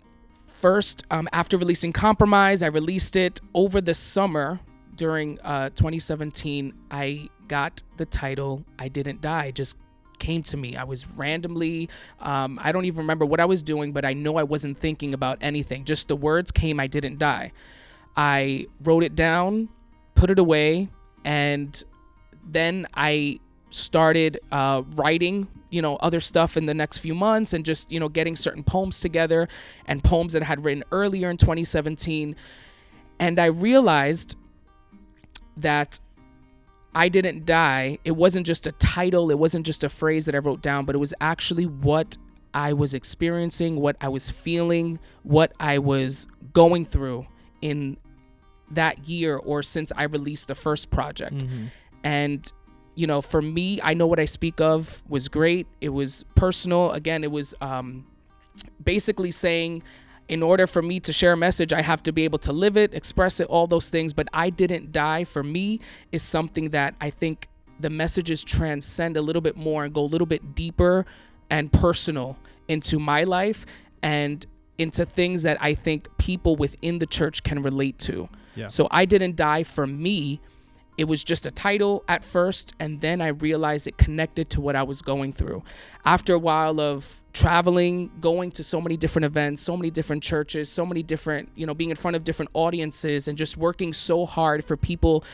first 0.60 1.04
um, 1.10 1.28
after 1.32 1.56
releasing 1.56 1.92
compromise 1.92 2.62
i 2.62 2.66
released 2.66 3.16
it 3.16 3.40
over 3.54 3.80
the 3.80 3.94
summer 3.94 4.58
during 4.96 5.38
uh, 5.40 5.68
2017 5.70 6.74
i 6.90 7.28
got 7.46 7.82
the 7.96 8.04
title 8.04 8.64
i 8.78 8.88
didn't 8.88 9.20
die 9.20 9.50
just 9.50 9.76
came 10.18 10.42
to 10.42 10.56
me. 10.56 10.76
I 10.76 10.84
was 10.84 11.08
randomly 11.08 11.88
um, 12.20 12.58
i 12.62 12.72
don't 12.72 12.84
even 12.84 12.98
remember 12.98 13.24
what 13.24 13.40
i 13.40 13.44
was 13.44 13.62
doing 13.62 13.92
but 13.92 14.04
i 14.04 14.12
know 14.12 14.36
i 14.36 14.42
wasn't 14.42 14.78
thinking 14.78 15.14
about 15.14 15.38
anything. 15.40 15.84
Just 15.84 16.08
the 16.08 16.16
words 16.16 16.50
came 16.50 16.80
i 16.80 16.86
didn't 16.86 17.18
die. 17.18 17.52
I 18.16 18.66
wrote 18.82 19.04
it 19.04 19.14
down 19.14 19.68
put 20.14 20.30
it 20.30 20.38
away 20.38 20.88
and 21.24 21.84
then 22.44 22.86
i 22.94 23.38
started 23.70 24.40
uh, 24.50 24.82
writing 24.96 25.46
you 25.70 25.82
know 25.82 25.96
other 25.96 26.20
stuff 26.20 26.56
in 26.56 26.66
the 26.66 26.74
next 26.74 26.98
few 26.98 27.14
months 27.14 27.52
and 27.52 27.64
just 27.64 27.90
you 27.90 28.00
know 28.00 28.08
getting 28.08 28.36
certain 28.36 28.62
poems 28.62 29.00
together 29.00 29.48
and 29.86 30.02
poems 30.02 30.32
that 30.32 30.42
i 30.42 30.44
had 30.46 30.64
written 30.64 30.84
earlier 30.92 31.30
in 31.30 31.36
2017 31.36 32.34
and 33.18 33.38
i 33.38 33.46
realized 33.46 34.36
that 35.56 36.00
i 36.94 37.08
didn't 37.08 37.44
die. 37.44 37.98
It 38.04 38.12
wasn't 38.12 38.46
just 38.46 38.66
a 38.66 38.72
title 38.72 39.30
it 39.30 39.38
wasn't 39.38 39.66
just 39.66 39.84
a 39.84 39.88
phrase 39.88 40.26
that 40.26 40.34
i 40.34 40.38
wrote 40.38 40.62
down 40.62 40.84
but 40.84 40.94
it 40.94 40.98
was 40.98 41.14
actually 41.20 41.66
what 41.66 42.16
i 42.54 42.72
was 42.72 42.94
experiencing 42.94 43.76
what 43.80 43.96
i 44.00 44.08
was 44.08 44.30
feeling 44.30 44.98
what 45.22 45.52
i 45.60 45.78
was 45.78 46.26
going 46.52 46.84
through 46.84 47.26
in 47.60 47.98
that 48.70 49.08
year 49.08 49.36
or 49.36 49.62
since 49.62 49.92
i 49.96 50.04
released 50.04 50.48
the 50.48 50.54
first 50.54 50.90
project. 50.90 51.44
Mm-hmm. 51.44 51.66
And 52.04 52.52
you 52.98 53.06
know 53.06 53.22
for 53.22 53.40
me 53.40 53.78
i 53.84 53.94
know 53.94 54.08
what 54.08 54.18
i 54.18 54.24
speak 54.24 54.60
of 54.60 55.04
was 55.08 55.28
great. 55.28 55.68
It 55.80 55.90
was 55.90 56.24
personal. 56.34 56.90
Again 56.90 57.22
it 57.22 57.30
was 57.30 57.54
um, 57.60 58.06
basically 58.82 59.30
saying 59.30 59.84
in 60.28 60.42
order 60.42 60.66
for 60.66 60.82
me 60.82 60.98
to 61.00 61.12
share 61.12 61.32
a 61.32 61.36
message 61.36 61.72
i 61.72 61.80
have 61.80 62.02
to 62.02 62.12
be 62.12 62.24
able 62.24 62.40
to 62.40 62.52
live 62.52 62.76
it 62.76 62.92
express 62.92 63.38
it 63.38 63.46
all 63.46 63.68
those 63.68 63.88
things. 63.88 64.12
But 64.12 64.26
i 64.32 64.50
didn't 64.50 64.90
die. 64.90 65.22
For 65.22 65.44
me 65.44 65.78
is 66.10 66.24
something 66.24 66.70
that 66.70 66.96
i 67.00 67.08
think 67.08 67.46
the 67.78 67.88
messages 67.88 68.42
transcend 68.42 69.16
a 69.16 69.22
little 69.22 69.42
bit 69.42 69.56
more 69.56 69.84
and 69.84 69.94
go 69.94 70.00
a 70.00 70.10
little 70.14 70.26
bit 70.26 70.56
deeper 70.56 71.06
and 71.48 71.72
personal 71.72 72.36
into 72.66 72.98
my 72.98 73.22
life 73.22 73.64
and 74.02 74.44
into 74.76 75.06
things 75.06 75.44
that 75.44 75.56
i 75.60 75.72
think 75.72 76.08
people 76.18 76.56
within 76.56 76.98
the 76.98 77.06
church 77.06 77.44
can 77.44 77.62
relate 77.62 77.96
to. 78.00 78.28
Yeah. 78.56 78.66
so 78.66 78.88
i 78.90 79.04
didn't 79.04 79.36
die 79.36 79.62
for 79.62 79.86
me 79.86 80.40
it 80.98 81.04
was 81.04 81.24
just 81.24 81.46
a 81.46 81.50
title 81.50 82.04
at 82.08 82.22
first 82.22 82.74
and 82.78 83.00
then 83.00 83.20
i 83.22 83.28
realized 83.28 83.86
it 83.86 83.96
connected 83.96 84.50
to 84.50 84.60
what 84.60 84.76
i 84.76 84.82
was 84.82 85.00
going 85.00 85.32
through 85.32 85.62
after 86.04 86.34
a 86.34 86.38
while 86.38 86.80
of 86.80 87.22
traveling 87.32 88.10
going 88.20 88.50
to 88.50 88.62
so 88.62 88.80
many 88.80 88.96
different 88.96 89.24
events 89.24 89.62
so 89.62 89.76
many 89.76 89.90
different 89.90 90.22
churches 90.22 90.68
so 90.68 90.84
many 90.84 91.02
different 91.02 91.48
you 91.54 91.64
know 91.64 91.72
being 91.72 91.90
in 91.90 91.96
front 91.96 92.16
of 92.16 92.24
different 92.24 92.50
audiences 92.52 93.28
and 93.28 93.38
just 93.38 93.56
working 93.56 93.92
so 93.92 94.26
hard 94.26 94.64
for 94.64 94.76
people 94.76 95.24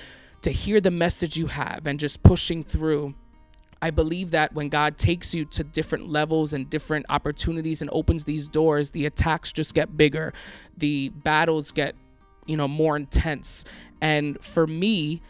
to 0.45 0.51
hear 0.51 0.79
the 0.79 0.91
message 0.91 1.39
you 1.39 1.47
have 1.47 1.87
and 1.87 1.99
just 1.99 2.23
pushing 2.23 2.63
through. 2.63 3.15
I 3.81 3.91
believe 3.91 4.31
that 4.33 4.53
when 4.53 4.69
God 4.69 4.99
takes 4.99 5.35
you 5.35 5.47
to 5.47 5.65
different 5.65 6.11
levels 6.11 6.53
and 6.53 6.69
different 6.69 7.07
opportunities 7.09 7.81
and 7.81 7.91
opens 7.95 8.25
these 8.25 8.47
doors, 8.47 8.91
the 8.91 9.07
attacks 9.07 9.53
just 9.53 9.75
get 9.75 9.97
bigger, 9.97 10.35
the 10.77 11.09
battles 11.09 11.71
get, 11.71 11.95
you 12.45 12.59
know, 12.59 12.69
more 12.69 12.95
intense. 12.95 13.65
And 14.03 14.39
for 14.45 14.67
me, 14.67 15.23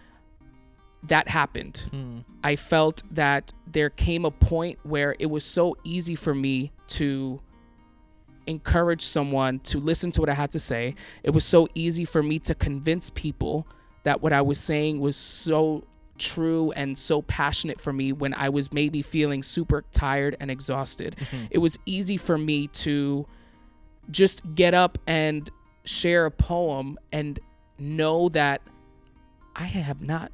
that 1.05 1.29
happened. 1.29 1.89
Mm. 1.93 2.25
I 2.43 2.57
felt 2.57 3.03
that 3.11 3.53
there 3.67 3.91
came 3.91 4.25
a 4.25 4.31
point 4.31 4.79
where 4.83 5.15
it 5.19 5.27
was 5.27 5.45
so 5.45 5.77
easy 5.85 6.15
for 6.15 6.35
me 6.35 6.73
to 6.89 7.41
encourage 8.47 9.03
someone 9.03 9.59
to 9.61 9.79
listen 9.79 10.11
to 10.13 10.21
what 10.21 10.29
I 10.29 10.35
had 10.35 10.51
to 10.53 10.59
say. 10.59 10.95
It 11.23 11.31
was 11.31 11.45
so 11.45 11.69
easy 11.75 12.05
for 12.05 12.23
me 12.23 12.39
to 12.41 12.55
convince 12.55 13.11
people 13.11 13.67
that 14.05 14.23
what 14.23 14.33
I 14.33 14.43
was 14.43 14.61
saying 14.61 15.01
was 15.01 15.17
so 15.17 15.85
true 16.19 16.71
and 16.73 16.97
so 16.97 17.23
passionate 17.23 17.81
for 17.81 17.93
me 17.93 18.13
when 18.13 18.35
I 18.35 18.49
was 18.49 18.73
maybe 18.73 19.03
feeling 19.03 19.43
super 19.43 19.85
tired 19.93 20.37
and 20.41 20.51
exhausted. 20.51 21.17
Mm-hmm. 21.19 21.47
It 21.51 21.59
was 21.59 21.79
easy 21.87 22.17
for 22.17 22.39
me 22.39 22.69
to 22.69 23.27
just 24.11 24.43
get 24.55 24.75
up 24.75 24.99
and 25.07 25.49
share 25.85 26.27
a 26.27 26.31
poem 26.31 26.99
and 27.13 27.39
know 27.79 28.29
that 28.31 28.61
I 29.57 29.65
have 29.65 30.03
not 30.03 30.31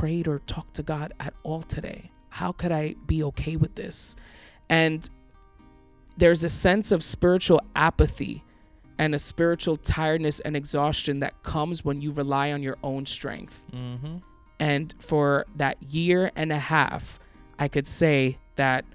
prayed 0.00 0.26
or 0.26 0.38
talked 0.46 0.72
to 0.72 0.82
God 0.82 1.12
at 1.20 1.34
all 1.42 1.60
today. 1.60 2.10
How 2.30 2.52
could 2.52 2.72
I 2.72 2.94
be 3.04 3.22
okay 3.24 3.56
with 3.56 3.74
this? 3.74 4.16
And 4.70 5.06
there's 6.16 6.42
a 6.42 6.48
sense 6.48 6.90
of 6.90 7.04
spiritual 7.04 7.60
apathy 7.76 8.42
and 8.96 9.14
a 9.14 9.18
spiritual 9.18 9.76
tiredness 9.76 10.40
and 10.40 10.56
exhaustion 10.56 11.20
that 11.20 11.42
comes 11.42 11.84
when 11.84 12.00
you 12.00 12.12
rely 12.12 12.50
on 12.50 12.62
your 12.62 12.78
own 12.82 13.04
strength. 13.04 13.62
Mm-hmm. 13.74 14.16
And 14.58 14.94
for 15.00 15.44
that 15.56 15.82
year 15.82 16.30
and 16.34 16.50
a 16.50 16.58
half, 16.58 17.20
I 17.58 17.68
could 17.68 17.86
say 17.86 18.38
that 18.56 18.86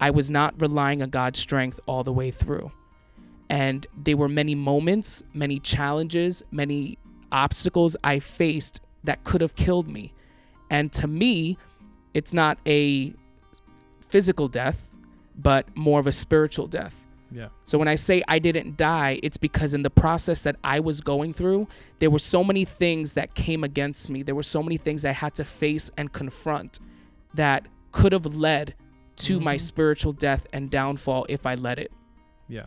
I 0.00 0.10
was 0.10 0.28
not 0.28 0.60
relying 0.60 1.02
on 1.02 1.10
God's 1.10 1.38
strength 1.38 1.78
all 1.86 2.02
the 2.02 2.12
way 2.12 2.32
through. 2.32 2.72
And 3.48 3.86
there 3.96 4.16
were 4.16 4.28
many 4.28 4.56
moments, 4.56 5.22
many 5.32 5.60
challenges, 5.60 6.42
many 6.50 6.98
obstacles 7.30 7.96
I 8.02 8.18
faced 8.18 8.80
that 9.04 9.22
could 9.22 9.40
have 9.40 9.54
killed 9.54 9.88
me. 9.88 10.14
And 10.70 10.92
to 10.94 11.06
me, 11.06 11.56
it's 12.14 12.32
not 12.32 12.58
a 12.66 13.12
physical 14.00 14.48
death, 14.48 14.90
but 15.36 15.74
more 15.76 16.00
of 16.00 16.06
a 16.06 16.12
spiritual 16.12 16.66
death. 16.66 16.94
Yeah. 17.30 17.48
So 17.64 17.76
when 17.78 17.88
I 17.88 17.96
say 17.96 18.22
I 18.26 18.38
didn't 18.38 18.76
die, 18.78 19.20
it's 19.22 19.36
because 19.36 19.74
in 19.74 19.82
the 19.82 19.90
process 19.90 20.42
that 20.42 20.56
I 20.64 20.80
was 20.80 21.00
going 21.02 21.34
through, 21.34 21.68
there 21.98 22.10
were 22.10 22.18
so 22.18 22.42
many 22.42 22.64
things 22.64 23.12
that 23.14 23.34
came 23.34 23.62
against 23.64 24.08
me. 24.08 24.22
There 24.22 24.34
were 24.34 24.42
so 24.42 24.62
many 24.62 24.78
things 24.78 25.04
I 25.04 25.12
had 25.12 25.34
to 25.34 25.44
face 25.44 25.90
and 25.98 26.10
confront 26.12 26.78
that 27.34 27.66
could 27.92 28.12
have 28.12 28.24
led 28.26 28.74
to 29.16 29.40
my 29.40 29.56
Mhm. 29.56 29.60
spiritual 29.60 30.12
death 30.14 30.46
and 30.52 30.70
downfall 30.70 31.26
if 31.28 31.44
I 31.44 31.54
let 31.54 31.78
it. 31.78 31.92
Yeah. 32.48 32.66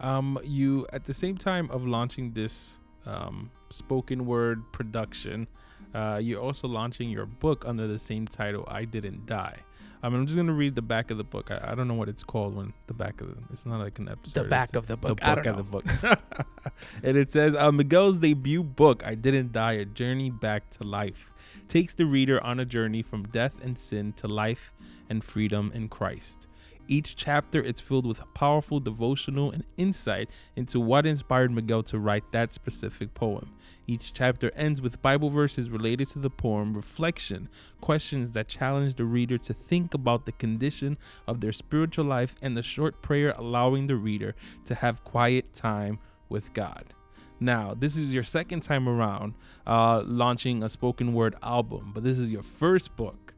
Um, 0.00 0.38
you 0.44 0.86
at 0.92 1.04
the 1.04 1.14
same 1.14 1.36
time 1.36 1.70
of 1.70 1.86
launching 1.86 2.32
this 2.32 2.78
um, 3.06 3.50
spoken 3.70 4.26
word 4.26 4.62
production, 4.72 5.46
uh, 5.94 6.20
you're 6.22 6.40
also 6.40 6.68
launching 6.68 7.10
your 7.10 7.26
book 7.26 7.64
under 7.66 7.86
the 7.86 7.98
same 7.98 8.26
title, 8.26 8.64
"I 8.68 8.84
Didn't 8.84 9.26
Die." 9.26 9.58
Um, 10.02 10.14
I'm 10.14 10.26
just 10.26 10.36
gonna 10.36 10.52
read 10.52 10.74
the 10.76 10.82
back 10.82 11.10
of 11.10 11.18
the 11.18 11.24
book. 11.24 11.50
I, 11.50 11.72
I 11.72 11.74
don't 11.74 11.88
know 11.88 11.94
what 11.94 12.08
it's 12.08 12.22
called 12.22 12.54
when 12.54 12.72
the 12.86 12.94
back 12.94 13.20
of 13.20 13.28
the. 13.28 13.42
It's 13.52 13.66
not 13.66 13.80
like 13.80 13.98
an 13.98 14.08
episode. 14.08 14.44
The 14.44 14.48
back 14.48 14.76
of 14.76 14.86
the 14.86 14.96
book. 14.96 15.18
the 15.18 15.28
I 15.28 15.34
book 15.34 15.46
of 15.46 15.56
the 15.56 15.62
book. 15.64 15.84
and 17.02 17.16
it 17.16 17.32
says 17.32 17.54
uh, 17.56 17.72
Miguel's 17.72 18.18
debut 18.18 18.62
book, 18.62 19.02
I 19.04 19.14
Didn't 19.14 19.52
Die, 19.52 19.72
A 19.72 19.84
Journey 19.84 20.30
Back 20.30 20.70
to 20.70 20.84
Life, 20.84 21.32
takes 21.66 21.94
the 21.94 22.04
reader 22.06 22.42
on 22.44 22.60
a 22.60 22.64
journey 22.64 23.02
from 23.02 23.24
death 23.24 23.54
and 23.62 23.76
sin 23.76 24.12
to 24.14 24.28
life 24.28 24.72
and 25.10 25.24
freedom 25.24 25.72
in 25.74 25.88
Christ. 25.88 26.46
Each 26.90 27.14
chapter 27.14 27.60
is 27.60 27.80
filled 27.80 28.06
with 28.06 28.22
powerful 28.32 28.80
devotional 28.80 29.50
and 29.50 29.64
insight 29.76 30.30
into 30.56 30.80
what 30.80 31.04
inspired 31.04 31.50
Miguel 31.50 31.82
to 31.84 31.98
write 31.98 32.32
that 32.32 32.54
specific 32.54 33.12
poem. 33.12 33.52
Each 33.86 34.10
chapter 34.14 34.50
ends 34.56 34.80
with 34.80 35.02
Bible 35.02 35.28
verses 35.28 35.68
related 35.68 36.08
to 36.08 36.18
the 36.18 36.30
poem, 36.30 36.72
reflection, 36.72 37.50
questions 37.82 38.30
that 38.30 38.48
challenge 38.48 38.94
the 38.94 39.04
reader 39.04 39.36
to 39.36 39.52
think 39.52 39.92
about 39.92 40.24
the 40.24 40.32
condition 40.32 40.96
of 41.26 41.42
their 41.42 41.52
spiritual 41.52 42.06
life, 42.06 42.34
and 42.40 42.56
the 42.56 42.62
short 42.62 43.02
prayer 43.02 43.34
allowing 43.36 43.86
the 43.86 43.96
reader 43.96 44.34
to 44.64 44.74
have 44.74 45.04
quiet 45.04 45.52
time 45.52 45.98
with 46.30 46.54
God. 46.54 46.94
Now, 47.38 47.74
this 47.74 47.98
is 47.98 48.12
your 48.14 48.24
second 48.24 48.62
time 48.62 48.88
around 48.88 49.34
uh, 49.66 50.02
launching 50.06 50.62
a 50.62 50.70
spoken 50.70 51.12
word 51.12 51.36
album, 51.42 51.92
but 51.94 52.02
this 52.02 52.18
is 52.18 52.30
your 52.30 52.42
first 52.42 52.96
book 52.96 53.34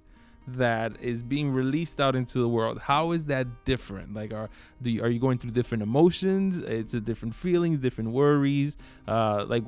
that 0.56 1.00
is 1.00 1.22
being 1.22 1.50
released 1.50 2.00
out 2.00 2.16
into 2.16 2.40
the 2.40 2.48
world. 2.48 2.78
How 2.80 3.12
is 3.12 3.26
that 3.26 3.64
different? 3.64 4.14
Like, 4.14 4.32
are 4.32 4.48
do 4.82 4.90
you, 4.90 5.02
are 5.02 5.08
you 5.08 5.20
going 5.20 5.38
through 5.38 5.52
different 5.52 5.82
emotions? 5.82 6.58
It's 6.58 6.94
a 6.94 7.00
different 7.00 7.34
feelings, 7.34 7.78
different 7.78 8.10
worries. 8.10 8.76
Uh, 9.06 9.44
like, 9.46 9.64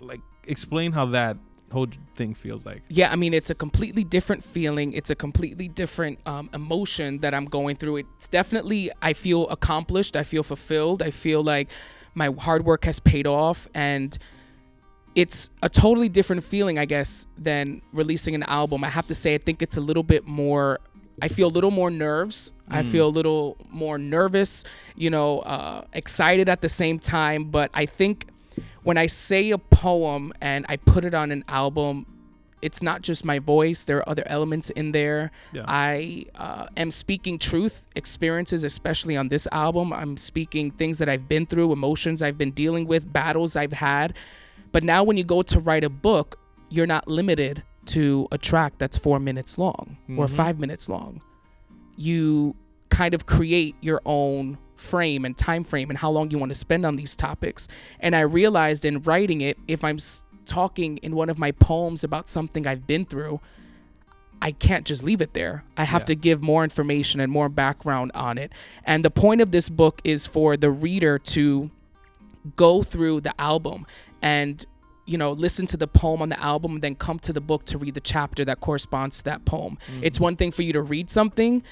like 0.00 0.20
explain 0.46 0.92
how 0.92 1.06
that 1.06 1.36
whole 1.72 1.86
thing 2.16 2.34
feels 2.34 2.64
like. 2.64 2.82
Yeah, 2.88 3.12
I 3.12 3.16
mean, 3.16 3.34
it's 3.34 3.50
a 3.50 3.54
completely 3.54 4.04
different 4.04 4.42
feeling. 4.44 4.92
It's 4.92 5.10
a 5.10 5.14
completely 5.14 5.68
different 5.68 6.18
um, 6.26 6.48
emotion 6.52 7.18
that 7.18 7.34
I'm 7.34 7.44
going 7.44 7.76
through. 7.76 7.96
It's 7.96 8.28
definitely, 8.28 8.90
I 9.02 9.12
feel 9.12 9.48
accomplished. 9.48 10.16
I 10.16 10.22
feel 10.22 10.42
fulfilled. 10.42 11.02
I 11.02 11.10
feel 11.10 11.42
like 11.42 11.68
my 12.14 12.30
hard 12.38 12.64
work 12.64 12.84
has 12.84 13.00
paid 13.00 13.26
off. 13.26 13.68
And 13.74 14.16
it's 15.14 15.50
a 15.62 15.68
totally 15.68 16.08
different 16.08 16.44
feeling, 16.44 16.78
I 16.78 16.84
guess, 16.84 17.26
than 17.36 17.82
releasing 17.92 18.34
an 18.34 18.42
album. 18.44 18.84
I 18.84 18.90
have 18.90 19.06
to 19.08 19.14
say, 19.14 19.34
I 19.34 19.38
think 19.38 19.62
it's 19.62 19.76
a 19.76 19.80
little 19.80 20.02
bit 20.02 20.26
more. 20.26 20.80
I 21.20 21.28
feel 21.28 21.48
a 21.48 21.54
little 21.54 21.72
more 21.72 21.90
nerves. 21.90 22.52
I 22.68 22.82
Mm. 22.82 22.90
feel 22.92 23.06
a 23.06 23.10
little 23.10 23.56
more 23.70 23.98
nervous, 23.98 24.64
you 24.94 25.10
know, 25.10 25.40
uh, 25.40 25.84
excited 25.92 26.48
at 26.48 26.60
the 26.60 26.68
same 26.68 26.98
time. 27.00 27.44
But 27.50 27.70
I 27.74 27.86
think 27.86 28.26
when 28.84 28.96
I 28.96 29.06
say 29.06 29.50
a 29.50 29.58
poem 29.58 30.32
and 30.40 30.64
I 30.68 30.76
put 30.76 31.04
it 31.04 31.14
on 31.14 31.32
an 31.32 31.44
album, 31.48 32.06
it's 32.62 32.82
not 32.82 33.02
just 33.02 33.24
my 33.24 33.38
voice. 33.38 33.84
There 33.84 33.98
are 33.98 34.08
other 34.08 34.24
elements 34.26 34.70
in 34.70 34.92
there. 34.92 35.30
Yeah. 35.52 35.64
I 35.66 36.26
uh, 36.36 36.66
am 36.76 36.90
speaking 36.90 37.38
truth 37.38 37.86
experiences, 37.96 38.62
especially 38.64 39.16
on 39.16 39.28
this 39.28 39.46
album. 39.52 39.92
I'm 39.92 40.16
speaking 40.16 40.70
things 40.72 40.98
that 40.98 41.08
I've 41.08 41.28
been 41.28 41.46
through, 41.46 41.72
emotions 41.72 42.20
I've 42.22 42.38
been 42.38 42.50
dealing 42.52 42.86
with, 42.86 43.12
battles 43.12 43.56
I've 43.56 43.74
had. 43.74 44.12
But 44.72 44.84
now, 44.84 45.02
when 45.02 45.16
you 45.16 45.24
go 45.24 45.42
to 45.42 45.60
write 45.60 45.84
a 45.84 45.88
book, 45.90 46.38
you're 46.68 46.86
not 46.86 47.08
limited 47.08 47.62
to 47.86 48.28
a 48.30 48.38
track 48.38 48.74
that's 48.78 48.98
four 48.98 49.18
minutes 49.18 49.56
long 49.56 49.96
or 50.16 50.26
Mhm. 50.26 50.30
five 50.30 50.58
minutes 50.58 50.88
long. 50.88 51.22
You 51.96 52.54
kind 52.90 53.14
of 53.14 53.26
create 53.26 53.74
your 53.80 54.00
own 54.04 54.58
frame 54.76 55.24
and 55.24 55.36
time 55.36 55.64
frame 55.64 55.88
and 55.90 55.98
how 55.98 56.10
long 56.10 56.30
you 56.30 56.38
want 56.38 56.50
to 56.50 56.54
spend 56.54 56.84
on 56.86 56.96
these 56.96 57.16
topics. 57.16 57.66
And 57.98 58.14
I 58.14 58.20
realized 58.20 58.84
in 58.84 59.00
writing 59.02 59.40
it, 59.40 59.56
if 59.66 59.82
I'm 59.82 59.98
talking 60.46 60.98
in 60.98 61.14
one 61.16 61.28
of 61.28 61.38
my 61.38 61.50
poems 61.50 62.04
about 62.04 62.28
something 62.28 62.66
I've 62.66 62.86
been 62.86 63.04
through, 63.04 63.40
I 64.40 64.52
can't 64.52 64.84
just 64.86 65.02
leave 65.02 65.20
it 65.20 65.34
there. 65.34 65.64
I 65.76 65.84
have 65.84 66.02
Yeah. 66.02 66.06
to 66.06 66.14
give 66.14 66.42
more 66.42 66.62
information 66.62 67.20
and 67.20 67.32
more 67.32 67.48
background 67.48 68.12
on 68.14 68.38
it. 68.38 68.52
And 68.84 69.04
the 69.04 69.10
point 69.10 69.40
of 69.40 69.50
this 69.50 69.68
book 69.68 70.00
is 70.04 70.26
for 70.26 70.56
the 70.56 70.70
reader 70.70 71.18
to 71.18 71.70
go 72.54 72.82
through 72.82 73.20
the 73.22 73.38
album 73.40 73.84
and 74.22 74.64
you 75.06 75.16
know 75.16 75.32
listen 75.32 75.66
to 75.66 75.76
the 75.76 75.86
poem 75.86 76.20
on 76.22 76.28
the 76.28 76.40
album 76.40 76.74
and 76.74 76.82
then 76.82 76.94
come 76.94 77.18
to 77.20 77.32
the 77.32 77.40
book 77.40 77.64
to 77.64 77.78
read 77.78 77.94
the 77.94 78.00
chapter 78.00 78.44
that 78.44 78.60
corresponds 78.60 79.18
to 79.18 79.24
that 79.24 79.44
poem. 79.44 79.78
Mm-hmm. 79.90 80.04
It's 80.04 80.20
one 80.20 80.36
thing 80.36 80.50
for 80.50 80.62
you 80.62 80.72
to 80.72 80.82
read 80.82 81.10
something 81.10 81.62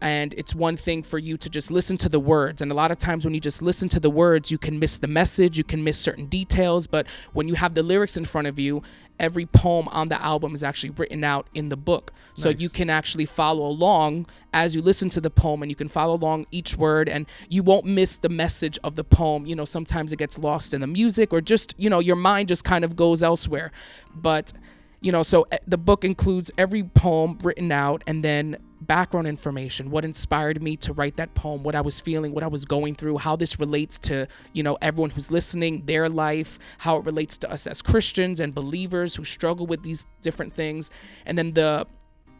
and 0.00 0.32
it's 0.34 0.54
one 0.54 0.76
thing 0.76 1.02
for 1.02 1.18
you 1.18 1.36
to 1.36 1.50
just 1.50 1.70
listen 1.70 1.96
to 1.96 2.08
the 2.08 2.20
words 2.20 2.62
and 2.62 2.70
a 2.70 2.74
lot 2.74 2.90
of 2.90 2.98
times 2.98 3.24
when 3.24 3.34
you 3.34 3.40
just 3.40 3.62
listen 3.62 3.88
to 3.88 3.98
the 3.98 4.10
words 4.10 4.50
you 4.50 4.58
can 4.58 4.78
miss 4.78 4.98
the 4.98 5.08
message 5.08 5.58
you 5.58 5.64
can 5.64 5.82
miss 5.82 5.98
certain 5.98 6.26
details 6.26 6.86
but 6.86 7.06
when 7.32 7.48
you 7.48 7.54
have 7.54 7.74
the 7.74 7.82
lyrics 7.82 8.16
in 8.16 8.24
front 8.24 8.46
of 8.46 8.58
you 8.58 8.82
every 9.18 9.46
poem 9.46 9.88
on 9.88 10.08
the 10.08 10.20
album 10.22 10.54
is 10.54 10.62
actually 10.62 10.90
written 10.90 11.24
out 11.24 11.46
in 11.54 11.68
the 11.68 11.76
book. 11.76 12.12
So 12.34 12.50
Nice. 12.50 12.60
you 12.60 12.68
can 12.68 12.88
actually 12.90 13.24
follow 13.24 13.66
along 13.66 14.26
as 14.52 14.74
you 14.74 14.82
listen 14.82 15.08
to 15.10 15.20
the 15.20 15.30
poem 15.30 15.62
and 15.62 15.70
you 15.70 15.76
can 15.76 15.88
follow 15.88 16.14
along 16.14 16.46
each 16.50 16.76
word 16.76 17.08
and 17.08 17.26
you 17.48 17.62
won't 17.62 17.84
miss 17.84 18.16
the 18.16 18.28
message 18.28 18.78
of 18.84 18.96
the 18.96 19.04
poem. 19.04 19.46
You 19.46 19.56
know 19.56 19.64
sometimes 19.64 20.12
it 20.12 20.16
gets 20.18 20.38
lost 20.38 20.72
in 20.72 20.80
the 20.80 20.86
music 20.86 21.32
or 21.32 21.40
just 21.40 21.74
you 21.76 21.90
know 21.90 21.98
your 21.98 22.16
mind 22.16 22.48
just 22.48 22.64
kind 22.64 22.84
of 22.84 22.96
goes 22.96 23.22
elsewhere. 23.22 23.72
But 24.14 24.52
you 25.00 25.12
know 25.12 25.22
so 25.22 25.46
eh, 25.52 25.58
the 25.66 25.78
book 25.78 26.04
includes 26.04 26.50
every 26.56 26.82
poem 26.82 27.38
written 27.42 27.72
out 27.72 28.02
and 28.06 28.24
then 28.24 28.56
background 28.80 29.26
information 29.26 29.90
what 29.90 30.04
inspired 30.04 30.62
me 30.62 30.76
to 30.76 30.92
write 30.92 31.16
that 31.16 31.34
poem 31.34 31.62
what 31.64 31.74
i 31.74 31.80
was 31.80 32.00
feeling 32.00 32.32
what 32.32 32.44
i 32.44 32.46
was 32.46 32.64
going 32.64 32.94
through 32.94 33.18
how 33.18 33.34
this 33.34 33.58
relates 33.58 33.98
to 33.98 34.26
you 34.52 34.62
know 34.62 34.78
everyone 34.80 35.10
who's 35.10 35.30
listening 35.30 35.82
their 35.86 36.08
life 36.08 36.58
how 36.78 36.96
it 36.96 37.04
relates 37.04 37.36
to 37.36 37.50
us 37.50 37.66
as 37.66 37.82
christians 37.82 38.38
and 38.38 38.54
believers 38.54 39.16
who 39.16 39.24
struggle 39.24 39.66
with 39.66 39.82
these 39.82 40.06
different 40.22 40.52
things. 40.52 40.90
And 41.26 41.38
then 41.38 41.52
the 41.54 41.86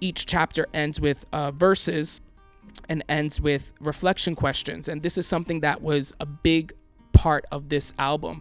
each 0.01 0.27
chapter 0.27 0.67
ends 0.73 1.01
with 1.01 1.25
uh, 1.33 1.51
verses 1.51 2.21
and 2.89 3.03
ends 3.09 3.41
with 3.41 3.73
reflection 3.81 4.35
questions. 4.35 4.89
And 4.89 5.03
this 5.03 5.19
is 5.19 5.27
something 5.27 5.61
that 5.61 5.83
was 5.83 6.13
a 6.21 6.27
big 6.27 6.73
part 7.13 7.45
of 7.51 7.69
this 7.69 7.93
album. 7.99 8.41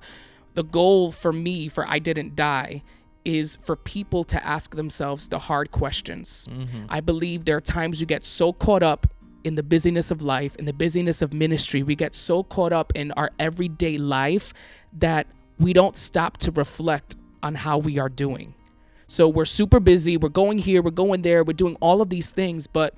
The 0.54 0.64
goal 0.64 1.12
for 1.12 1.32
me 1.32 1.68
for 1.68 1.86
i 1.88 2.00
didn't 2.00 2.36
die 2.36 2.82
is 3.28 3.58
for 3.62 3.76
people 3.76 4.24
to 4.24 4.44
ask 4.44 4.76
themselves 4.76 5.28
the 5.28 5.38
hard 5.38 5.70
questions. 5.70 6.48
Mm-hmm. 6.50 6.86
I 6.88 7.02
believe 7.02 7.44
there 7.44 7.58
are 7.58 7.62
times 7.62 8.00
you 8.00 8.08
get 8.08 8.24
so 8.24 8.54
caught 8.54 8.82
up 8.82 9.06
in 9.44 9.56
the 9.56 9.64
busyness 9.64 10.12
of 10.12 10.22
life, 10.22 10.56
in 10.56 10.64
the 10.64 10.72
busyness 10.74 11.22
of 11.22 11.34
ministry, 11.34 11.84
we 11.84 11.94
get 11.94 12.16
so 12.16 12.42
caught 12.42 12.72
up 12.72 12.94
in 12.96 13.12
our 13.12 13.30
everyday 13.38 13.98
life 13.98 14.54
that 14.94 15.28
we 15.60 15.74
don't 15.74 15.98
stop 15.98 16.38
to 16.38 16.52
reflect 16.52 17.18
on 17.44 17.56
how 17.56 17.78
we 17.78 18.00
are 18.00 18.10
doing. 18.10 18.54
So 19.08 19.28
we're 19.28 19.46
super 19.46 19.82
busy, 19.82 20.16
we're 20.16 20.30
going 20.30 20.58
here, 20.58 20.82
we're 20.82 20.92
going 20.92 21.22
there, 21.22 21.44
we're 21.44 21.54
doing 21.54 21.76
all 21.82 22.02
of 22.02 22.10
these 22.10 22.32
things, 22.32 22.66
but 22.66 22.94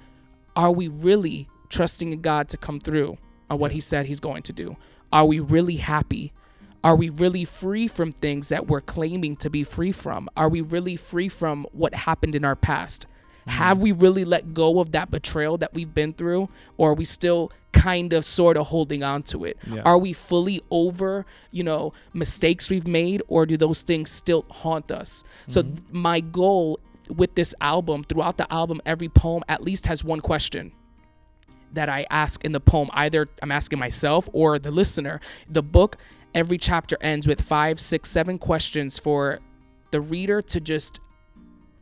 are 0.55 0.71
we 0.71 0.87
really 0.87 1.47
trusting 1.69 2.13
in 2.13 2.21
God 2.21 2.49
to 2.49 2.57
come 2.57 2.79
through 2.79 3.17
on 3.49 3.57
what 3.57 3.71
He 3.71 3.81
said 3.81 4.05
He's 4.05 4.19
going 4.19 4.43
to 4.43 4.53
do? 4.53 4.77
Are 5.11 5.25
we 5.25 5.39
really 5.39 5.77
happy? 5.77 6.33
Are 6.83 6.95
we 6.95 7.09
really 7.09 7.45
free 7.45 7.87
from 7.87 8.11
things 8.11 8.49
that 8.49 8.67
we're 8.67 8.81
claiming 8.81 9.35
to 9.37 9.49
be 9.49 9.63
free 9.63 9.91
from? 9.91 10.29
Are 10.37 10.49
we 10.49 10.61
really 10.61 10.95
free 10.95 11.29
from 11.29 11.65
what 11.71 11.93
happened 11.93 12.35
in 12.35 12.45
our 12.45 12.55
past? 12.55 13.05
Mm-hmm. 13.41 13.51
Have 13.51 13.77
we 13.79 13.91
really 13.91 14.23
let 14.23 14.53
go 14.53 14.79
of 14.79 14.91
that 14.91 15.11
betrayal 15.11 15.57
that 15.57 15.73
we've 15.73 15.93
been 15.93 16.13
through? 16.13 16.49
Or 16.77 16.91
are 16.91 16.93
we 16.93 17.05
still 17.05 17.51
kind 17.71 18.13
of 18.13 18.23
sort 18.23 18.57
of 18.57 18.67
holding 18.67 19.03
on 19.03 19.23
to 19.23 19.43
it? 19.45 19.57
Yeah. 19.67 19.81
Are 19.83 19.97
we 19.97 20.13
fully 20.13 20.61
over, 20.71 21.25
you 21.51 21.63
know, 21.63 21.93
mistakes 22.13 22.69
we've 22.69 22.87
made 22.87 23.21
or 23.27 23.45
do 23.45 23.57
those 23.57 23.81
things 23.81 24.09
still 24.09 24.45
haunt 24.49 24.91
us? 24.91 25.23
So 25.47 25.61
mm-hmm. 25.61 25.75
th- 25.75 25.91
my 25.91 26.19
goal 26.21 26.79
with 27.13 27.35
this 27.35 27.53
album, 27.59 28.03
throughout 28.03 28.37
the 28.37 28.51
album, 28.53 28.81
every 28.85 29.09
poem 29.09 29.43
at 29.49 29.63
least 29.63 29.87
has 29.87 30.03
one 30.03 30.21
question 30.21 30.71
that 31.73 31.89
I 31.89 32.05
ask 32.09 32.43
in 32.43 32.51
the 32.51 32.59
poem. 32.59 32.89
Either 32.93 33.27
I'm 33.41 33.51
asking 33.51 33.79
myself 33.79 34.29
or 34.33 34.59
the 34.59 34.71
listener. 34.71 35.19
The 35.47 35.61
book, 35.61 35.97
every 36.33 36.57
chapter 36.57 36.97
ends 37.01 37.27
with 37.27 37.41
five, 37.41 37.79
six, 37.79 38.09
seven 38.09 38.37
questions 38.37 38.99
for 38.99 39.39
the 39.91 40.01
reader 40.01 40.41
to 40.41 40.59
just 40.59 40.99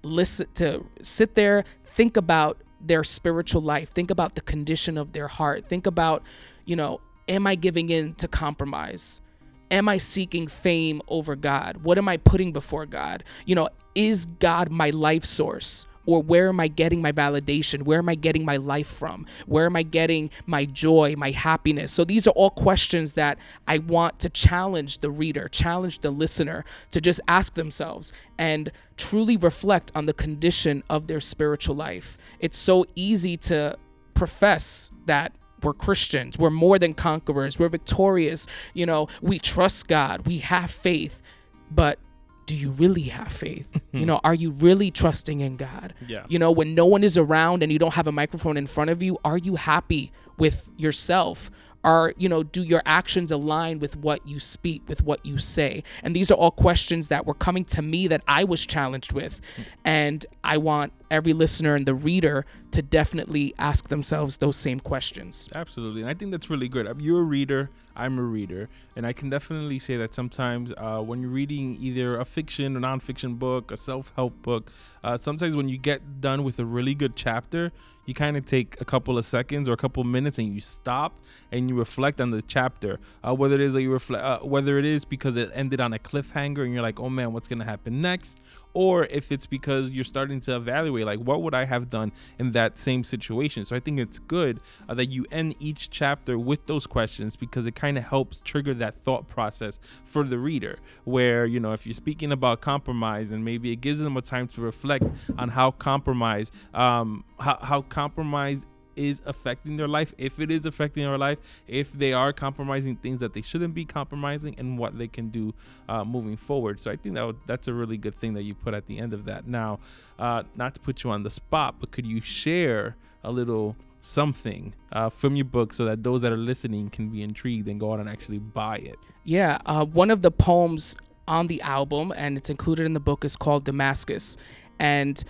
listen 0.03 0.47
to 0.55 0.85
sit 1.01 1.35
there, 1.35 1.65
think 1.95 2.17
about 2.17 2.57
their 2.79 3.03
spiritual 3.03 3.61
life, 3.61 3.89
think 3.89 4.11
about 4.11 4.35
the 4.35 4.41
condition 4.41 4.97
of 4.97 5.13
their 5.13 5.27
heart, 5.27 5.67
think 5.67 5.85
about, 5.85 6.23
you 6.65 6.75
know, 6.75 7.01
am 7.27 7.47
I 7.47 7.55
giving 7.55 7.89
in 7.89 8.13
to 8.15 8.27
compromise? 8.27 9.21
Am 9.69 9.89
I 9.89 9.97
seeking 9.97 10.47
fame 10.47 11.01
over 11.07 11.35
God? 11.35 11.83
What 11.83 11.97
am 11.97 12.07
I 12.07 12.17
putting 12.17 12.53
before 12.53 12.85
God? 12.85 13.23
You 13.45 13.55
know, 13.55 13.69
is 13.95 14.25
God 14.25 14.69
my 14.69 14.91
life 14.91 15.25
source? 15.25 15.85
Or 16.07 16.23
where 16.23 16.47
am 16.47 16.59
I 16.59 16.69
getting 16.69 17.01
my 17.01 17.11
validation? 17.11 17.83
Where 17.83 17.99
am 17.99 18.09
I 18.09 18.15
getting 18.15 18.45
my 18.45 18.57
life 18.57 18.87
from? 18.87 19.27
Where 19.45 19.65
am 19.67 19.75
I 19.75 19.83
getting 19.83 20.31
my 20.47 20.65
joy, 20.65 21.15
my 21.17 21.31
happiness? 21.31 21.91
So 21.91 22.03
these 22.03 22.25
are 22.25 22.31
all 22.31 22.49
questions 22.49 23.13
that 23.13 23.37
I 23.67 23.77
want 23.77 24.17
to 24.19 24.29
challenge 24.29 24.99
the 24.99 25.11
reader, 25.11 25.49
challenge 25.49 25.99
the 25.99 26.09
listener 26.09 26.65
to 26.91 27.01
just 27.01 27.19
ask 27.27 27.53
themselves 27.53 28.13
and 28.37 28.71
truly 28.95 29.37
reflect 29.37 29.91
on 29.93 30.05
the 30.05 30.13
condition 30.13 30.81
of 30.89 31.07
their 31.07 31.19
spiritual 31.19 31.75
life. 31.75 32.17
It's 32.39 32.57
so 32.57 32.85
easy 32.95 33.35
to 33.37 33.77
profess 34.13 34.89
that 35.05 35.33
we're 35.61 35.73
Christians, 35.73 36.37
we're 36.37 36.49
more 36.49 36.79
than 36.79 36.93
conquerors, 36.93 37.59
we're 37.59 37.67
victorious, 37.67 38.47
you 38.73 38.85
know, 38.85 39.07
we 39.21 39.39
trust 39.39 39.87
God, 39.87 40.25
we 40.25 40.37
have 40.37 40.71
faith, 40.71 41.21
but 41.69 41.99
do 42.47 42.55
you 42.55 42.71
really 42.71 43.03
have 43.03 43.31
faith? 43.31 43.69
you 43.73 43.79
mm-hmm. 43.99 44.07
know, 44.07 44.21
are 44.23 44.33
you 44.33 44.49
really 44.49 44.89
trusting 44.89 45.41
in 45.41 45.57
God? 45.57 45.93
Yeah. 46.07 46.25
You 46.27 46.39
know, 46.39 46.49
when 46.49 46.73
no 46.73 46.85
one 46.85 47.03
is 47.03 47.17
around 47.17 47.61
and 47.61 47.71
you 47.71 47.77
don't 47.77 47.93
have 47.93 48.07
a 48.07 48.11
microphone 48.11 48.57
in 48.57 48.65
front 48.65 48.89
of 48.89 49.03
you, 49.03 49.19
are 49.23 49.37
you 49.37 49.57
happy 49.57 50.11
with 50.37 50.69
yourself? 50.77 51.51
Are, 51.83 52.13
you 52.17 52.27
know, 52.27 52.43
do 52.43 52.63
your 52.63 52.81
actions 52.85 53.31
align 53.31 53.79
with 53.79 53.95
what 53.95 54.27
you 54.27 54.39
speak, 54.39 54.81
with 54.87 55.03
what 55.03 55.25
you 55.25 55.37
say? 55.37 55.83
And 56.03 56.15
these 56.15 56.29
are 56.29 56.33
all 56.33 56.51
questions 56.51 57.07
that 57.07 57.25
were 57.25 57.33
coming 57.33 57.63
to 57.65 57.81
me 57.81 58.07
that 58.07 58.21
I 58.27 58.43
was 58.43 58.65
challenged 58.65 59.13
with. 59.13 59.41
And 59.85 60.25
I 60.43 60.57
want 60.57 60.91
every 61.09 61.33
listener 61.33 61.75
and 61.75 61.85
the 61.85 61.95
reader 61.95 62.45
to 62.71 62.81
definitely 62.81 63.53
ask 63.57 63.87
themselves 63.87 64.37
those 64.37 64.57
same 64.57 64.79
questions. 64.79 65.47
Absolutely, 65.55 66.01
and 66.01 66.09
I 66.09 66.13
think 66.13 66.31
that's 66.31 66.49
really 66.49 66.67
good. 66.67 66.93
You're 66.99 67.21
a 67.21 67.23
reader, 67.23 67.69
I'm 67.95 68.19
a 68.19 68.23
reader, 68.23 68.69
and 68.95 69.05
I 69.05 69.13
can 69.13 69.29
definitely 69.29 69.79
say 69.79 69.95
that 69.97 70.13
sometimes 70.13 70.73
uh, 70.77 70.99
when 70.99 71.21
you're 71.21 71.31
reading 71.31 71.77
either 71.79 72.19
a 72.19 72.25
fiction 72.25 72.75
or 72.75 72.79
nonfiction 72.81 73.39
book, 73.39 73.71
a 73.71 73.77
self-help 73.77 74.41
book, 74.41 74.69
uh, 75.03 75.17
sometimes 75.17 75.55
when 75.55 75.69
you 75.69 75.77
get 75.77 76.19
done 76.19 76.43
with 76.43 76.59
a 76.59 76.65
really 76.65 76.93
good 76.93 77.15
chapter, 77.15 77.71
you 78.07 78.13
kind 78.13 78.37
of 78.37 78.45
take 78.45 78.79
a 78.81 78.85
couple 78.85 79.17
of 79.17 79.25
seconds 79.25 79.67
or 79.69 79.73
a 79.73 79.77
couple 79.77 80.01
of 80.01 80.07
minutes 80.07 80.39
and 80.39 80.53
you 80.53 80.61
stop 80.61 81.13
and 81.51 81.69
you 81.69 81.75
reflect 81.75 82.19
on 82.21 82.31
the 82.31 82.41
chapter. 82.41 82.99
Uh, 83.23 83.35
whether 83.35 83.55
it 83.55 83.61
is 83.61 83.73
that 83.73 83.81
you 83.81 83.91
reflect, 83.91 84.23
uh, 84.23 84.39
whether 84.39 84.79
it 84.79 84.85
is 84.85 85.03
because 85.05 85.35
it 85.35 85.51
ended 85.53 85.81
on 85.81 85.93
a 85.93 85.99
cliffhanger 85.99 86.63
and 86.63 86.73
you're 86.73 86.81
like, 86.81 86.99
oh 86.99 87.09
man, 87.09 87.33
what's 87.33 87.49
gonna 87.49 87.65
happen 87.65 88.01
next? 88.01 88.39
Or 88.79 89.05
if 89.05 89.31
it's 89.31 89.47
because 89.47 89.89
you're 89.89 90.03
starting 90.03 90.39
to 90.41 90.55
evaluate, 90.55 91.07
like, 91.07 91.17
what 91.17 91.41
would 91.41 91.55
I 91.55 91.65
have 91.65 91.89
done 91.89 92.11
in 92.37 92.51
that 92.51 92.77
same 92.77 93.03
situation? 93.03 93.65
So 93.65 93.75
I 93.75 93.79
think 93.79 93.99
it's 93.99 94.19
good 94.19 94.59
uh, 94.87 94.93
that 94.93 95.07
you 95.07 95.25
end 95.31 95.55
each 95.59 95.89
chapter 95.89 96.37
with 96.37 96.67
those 96.67 96.85
questions 96.85 97.35
because 97.35 97.65
it 97.65 97.73
kind 97.73 97.97
of 97.97 98.03
helps 98.03 98.39
trigger 98.39 98.75
that 98.75 98.93
thought 98.93 99.27
process 99.27 99.79
for 100.05 100.23
the 100.23 100.37
reader. 100.37 100.77
Where, 101.05 101.43
you 101.43 101.59
know, 101.59 101.73
if 101.73 101.87
you're 101.87 101.95
speaking 101.95 102.31
about 102.31 102.61
compromise 102.61 103.31
and 103.31 103.43
maybe 103.43 103.71
it 103.71 103.77
gives 103.77 103.97
them 103.97 104.15
a 104.15 104.21
time 104.21 104.47
to 104.49 104.61
reflect 104.61 105.05
on 105.39 105.49
how 105.49 105.71
compromise, 105.71 106.51
um, 106.75 107.23
how, 107.39 107.57
how 107.59 107.81
compromise 107.81 108.67
is 108.97 109.21
affecting 109.25 109.75
their 109.75 109.87
life 109.87 110.13
if 110.17 110.39
it 110.39 110.51
is 110.51 110.65
affecting 110.65 111.03
their 111.03 111.17
life 111.17 111.39
if 111.67 111.91
they 111.93 112.11
are 112.11 112.33
compromising 112.33 112.95
things 112.95 113.19
that 113.19 113.33
they 113.33 113.41
shouldn't 113.41 113.73
be 113.73 113.85
compromising 113.85 114.55
and 114.57 114.77
what 114.77 114.97
they 114.97 115.07
can 115.07 115.29
do 115.29 115.53
uh, 115.87 116.03
moving 116.03 116.35
forward. 116.35 116.79
So 116.79 116.91
i 116.91 116.95
think 116.95 117.15
that 117.15 117.35
that's 117.45 117.67
a 117.67 117.73
really 117.73 117.97
good 117.97 118.15
thing 118.15 118.33
that 118.33 118.43
you 118.43 118.55
put 118.55 118.73
at 118.73 118.87
the 118.87 118.99
end 118.99 119.13
of 119.13 119.25
that. 119.25 119.47
Now 119.47 119.79
uh, 120.19 120.43
not 120.55 120.73
to 120.73 120.79
put 120.79 121.03
you 121.03 121.11
on 121.11 121.23
the 121.23 121.29
spot 121.29 121.75
but 121.79 121.91
could 121.91 122.05
you 122.05 122.21
share 122.21 122.95
a 123.23 123.31
little 123.31 123.75
something 124.01 124.73
uh, 124.91 125.09
from 125.09 125.35
your 125.35 125.45
book 125.45 125.73
so 125.73 125.85
that 125.85 126.03
those 126.03 126.21
that 126.21 126.31
are 126.31 126.37
listening 126.37 126.89
can 126.89 127.09
be 127.09 127.21
intrigued 127.21 127.67
and 127.67 127.79
go 127.79 127.93
out 127.93 127.99
and 127.99 128.09
actually 128.09 128.39
buy 128.39 128.77
it? 128.77 128.97
Yeah, 129.23 129.59
uh, 129.65 129.85
one 129.85 130.09
of 130.09 130.21
the 130.21 130.31
poems 130.31 130.95
on 131.27 131.47
the 131.47 131.61
album, 131.61 132.13
and 132.15 132.37
it's 132.37 132.49
included 132.49 132.85
in 132.85 132.93
the 132.93 132.99
book, 132.99 133.25
is 133.25 133.35
called 133.35 133.65
Damascus. 133.65 134.37
And 134.79 135.21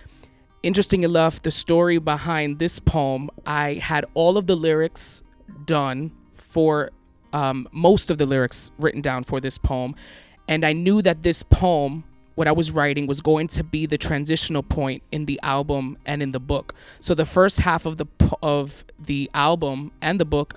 interesting 0.62 1.04
enough, 1.04 1.42
the 1.42 1.50
story 1.50 1.98
behind 1.98 2.58
this 2.58 2.78
poem, 2.78 3.30
I 3.46 3.74
had 3.74 4.04
all 4.14 4.36
of 4.36 4.46
the 4.46 4.56
lyrics 4.56 5.22
done 5.64 6.12
for 6.36 6.90
um, 7.32 7.68
most 7.72 8.10
of 8.10 8.18
the 8.18 8.26
lyrics 8.26 8.70
written 8.78 9.00
down 9.00 9.24
for 9.24 9.40
this 9.40 9.58
poem. 9.58 9.94
And 10.48 10.64
I 10.64 10.72
knew 10.72 11.02
that 11.02 11.22
this 11.22 11.42
poem, 11.42 12.04
what 12.34 12.48
I 12.48 12.52
was 12.52 12.70
writing, 12.70 13.06
was 13.06 13.20
going 13.20 13.48
to 13.48 13.62
be 13.62 13.86
the 13.86 13.98
transitional 13.98 14.62
point 14.62 15.02
in 15.12 15.26
the 15.26 15.38
album 15.42 15.98
and 16.06 16.22
in 16.22 16.32
the 16.32 16.40
book. 16.40 16.74
So 17.00 17.14
the 17.14 17.26
first 17.26 17.60
half 17.60 17.84
of 17.84 17.96
the 17.96 18.06
of 18.42 18.84
the 18.98 19.30
album 19.34 19.92
and 20.00 20.18
the 20.18 20.24
book 20.24 20.54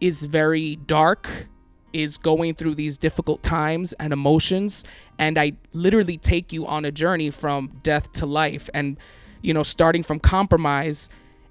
is 0.00 0.22
very 0.22 0.76
dark 0.76 1.46
is 1.92 2.18
going 2.18 2.54
through 2.54 2.74
these 2.74 2.98
difficult 2.98 3.42
times 3.42 3.94
and 3.94 4.12
emotions 4.12 4.84
and 5.18 5.38
i 5.38 5.52
literally 5.72 6.18
take 6.18 6.52
you 6.52 6.66
on 6.66 6.84
a 6.84 6.90
journey 6.90 7.30
from 7.30 7.72
death 7.82 8.12
to 8.12 8.26
life 8.26 8.68
and 8.74 8.98
you 9.46 9.54
know 9.54 9.62
starting 9.62 10.02
from 10.02 10.18
compromise 10.18 11.08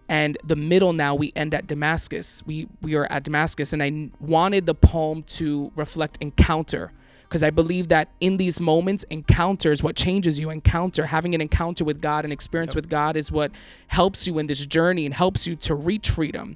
and 0.08 0.38
the 0.43 0.55
middle 0.55 0.93
now 0.93 1.15
we 1.15 1.31
end 1.36 1.53
at 1.53 1.65
damascus 1.67 2.43
we 2.45 2.67
we 2.81 2.95
are 2.95 3.05
at 3.12 3.23
damascus 3.23 3.73
and 3.73 3.81
I 3.81 4.10
wanted 4.19 4.65
the 4.65 4.75
poem 4.75 5.23
to 5.23 5.71
reflect 5.75 6.17
encounter 6.21 6.91
because 7.23 7.41
i 7.41 7.49
believe 7.49 7.88
that 7.88 8.10
in 8.19 8.38
these 8.38 8.60
moments 8.60 9.03
encounter 9.05 9.71
is 9.71 9.81
what 9.81 9.95
changes 9.95 10.39
you 10.39 10.49
encounter 10.49 11.08
having 11.08 11.34
an 11.34 11.41
encounter 11.41 11.84
with 11.84 12.01
god 12.01 12.25
an 12.25 12.31
experience 12.31 12.75
with 12.75 12.89
god 12.89 13.17
is 13.17 13.31
what 13.31 13.51
helps 13.88 14.27
you 14.27 14.38
in 14.38 14.47
this 14.47 14.65
journey 14.65 15.05
and 15.05 15.15
helps 15.15 15.47
you 15.47 15.55
to 15.55 15.73
reach 15.73 16.10
freedom 16.10 16.55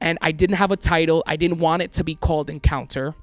and 0.00 0.18
I 0.20 0.32
didn't 0.32 0.56
have 0.56 0.70
a 0.70 0.76
title. 0.76 1.22
I 1.26 1.36
didn't 1.36 1.58
want 1.58 1.82
it 1.82 1.92
to 1.94 2.04
be 2.04 2.14
called 2.14 2.50
Encounter. 2.50 3.14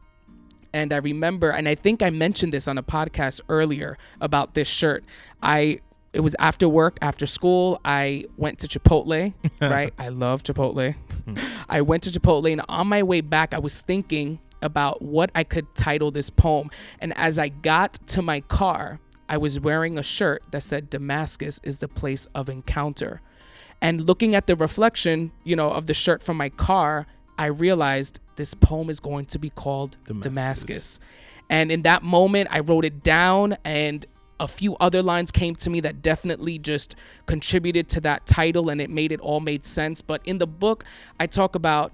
And 0.73 0.91
I 0.93 0.97
remember, 0.97 1.51
and 1.51 1.67
I 1.67 1.75
think 1.75 2.01
I 2.01 2.09
mentioned 2.09 2.53
this 2.53 2.67
on 2.67 2.77
a 2.77 2.83
podcast 2.83 3.41
earlier 3.49 3.97
about 4.19 4.53
this 4.53 4.67
shirt. 4.67 5.03
I 5.43 5.81
it 6.13 6.19
was 6.19 6.35
after 6.39 6.67
work, 6.67 6.97
after 7.01 7.25
school. 7.25 7.79
I 7.85 8.25
went 8.37 8.59
to 8.59 8.67
Chipotle, 8.67 9.33
right? 9.61 9.93
I 9.97 10.09
love 10.09 10.43
Chipotle. 10.43 10.95
Hmm. 11.25 11.37
I 11.69 11.81
went 11.81 12.03
to 12.03 12.09
Chipotle, 12.09 12.51
and 12.51 12.61
on 12.67 12.87
my 12.87 13.03
way 13.03 13.21
back, 13.21 13.53
I 13.53 13.59
was 13.59 13.81
thinking 13.81 14.39
about 14.61 15.01
what 15.01 15.31
I 15.33 15.43
could 15.43 15.73
title 15.73 16.11
this 16.11 16.29
poem. 16.29 16.69
And 16.99 17.17
as 17.17 17.39
I 17.39 17.49
got 17.49 17.93
to 18.07 18.21
my 18.21 18.41
car, 18.41 18.99
I 19.27 19.37
was 19.37 19.59
wearing 19.59 19.97
a 19.97 20.03
shirt 20.03 20.43
that 20.51 20.61
said 20.61 20.89
Damascus 20.89 21.59
is 21.63 21.79
the 21.79 21.87
place 21.87 22.27
of 22.35 22.49
encounter. 22.49 23.21
And 23.81 24.01
looking 24.01 24.35
at 24.35 24.45
the 24.45 24.55
reflection, 24.55 25.31
you 25.43 25.55
know, 25.55 25.71
of 25.71 25.87
the 25.87 25.93
shirt 25.93 26.21
from 26.21 26.37
my 26.37 26.49
car, 26.49 27.07
I 27.37 27.45
realized 27.45 28.19
this 28.35 28.53
poem 28.53 28.89
is 28.89 28.99
going 28.99 29.25
to 29.27 29.39
be 29.39 29.49
called 29.49 29.97
Damascus. 30.05 30.23
Damascus. 30.23 30.99
And 31.49 31.71
in 31.71 31.81
that 31.81 32.03
moment, 32.03 32.49
I 32.51 32.59
wrote 32.59 32.85
it 32.85 33.03
down 33.03 33.57
and 33.65 34.05
a 34.41 34.47
few 34.47 34.75
other 34.77 35.03
lines 35.03 35.31
came 35.31 35.55
to 35.55 35.69
me 35.69 35.79
that 35.81 36.01
definitely 36.01 36.57
just 36.57 36.95
contributed 37.27 37.87
to 37.87 38.01
that 38.01 38.25
title 38.25 38.69
and 38.69 38.81
it 38.81 38.89
made 38.89 39.11
it 39.11 39.19
all 39.19 39.39
made 39.39 39.65
sense. 39.65 40.01
But 40.01 40.19
in 40.25 40.39
the 40.39 40.47
book, 40.47 40.83
I 41.19 41.27
talk 41.27 41.53
about 41.53 41.93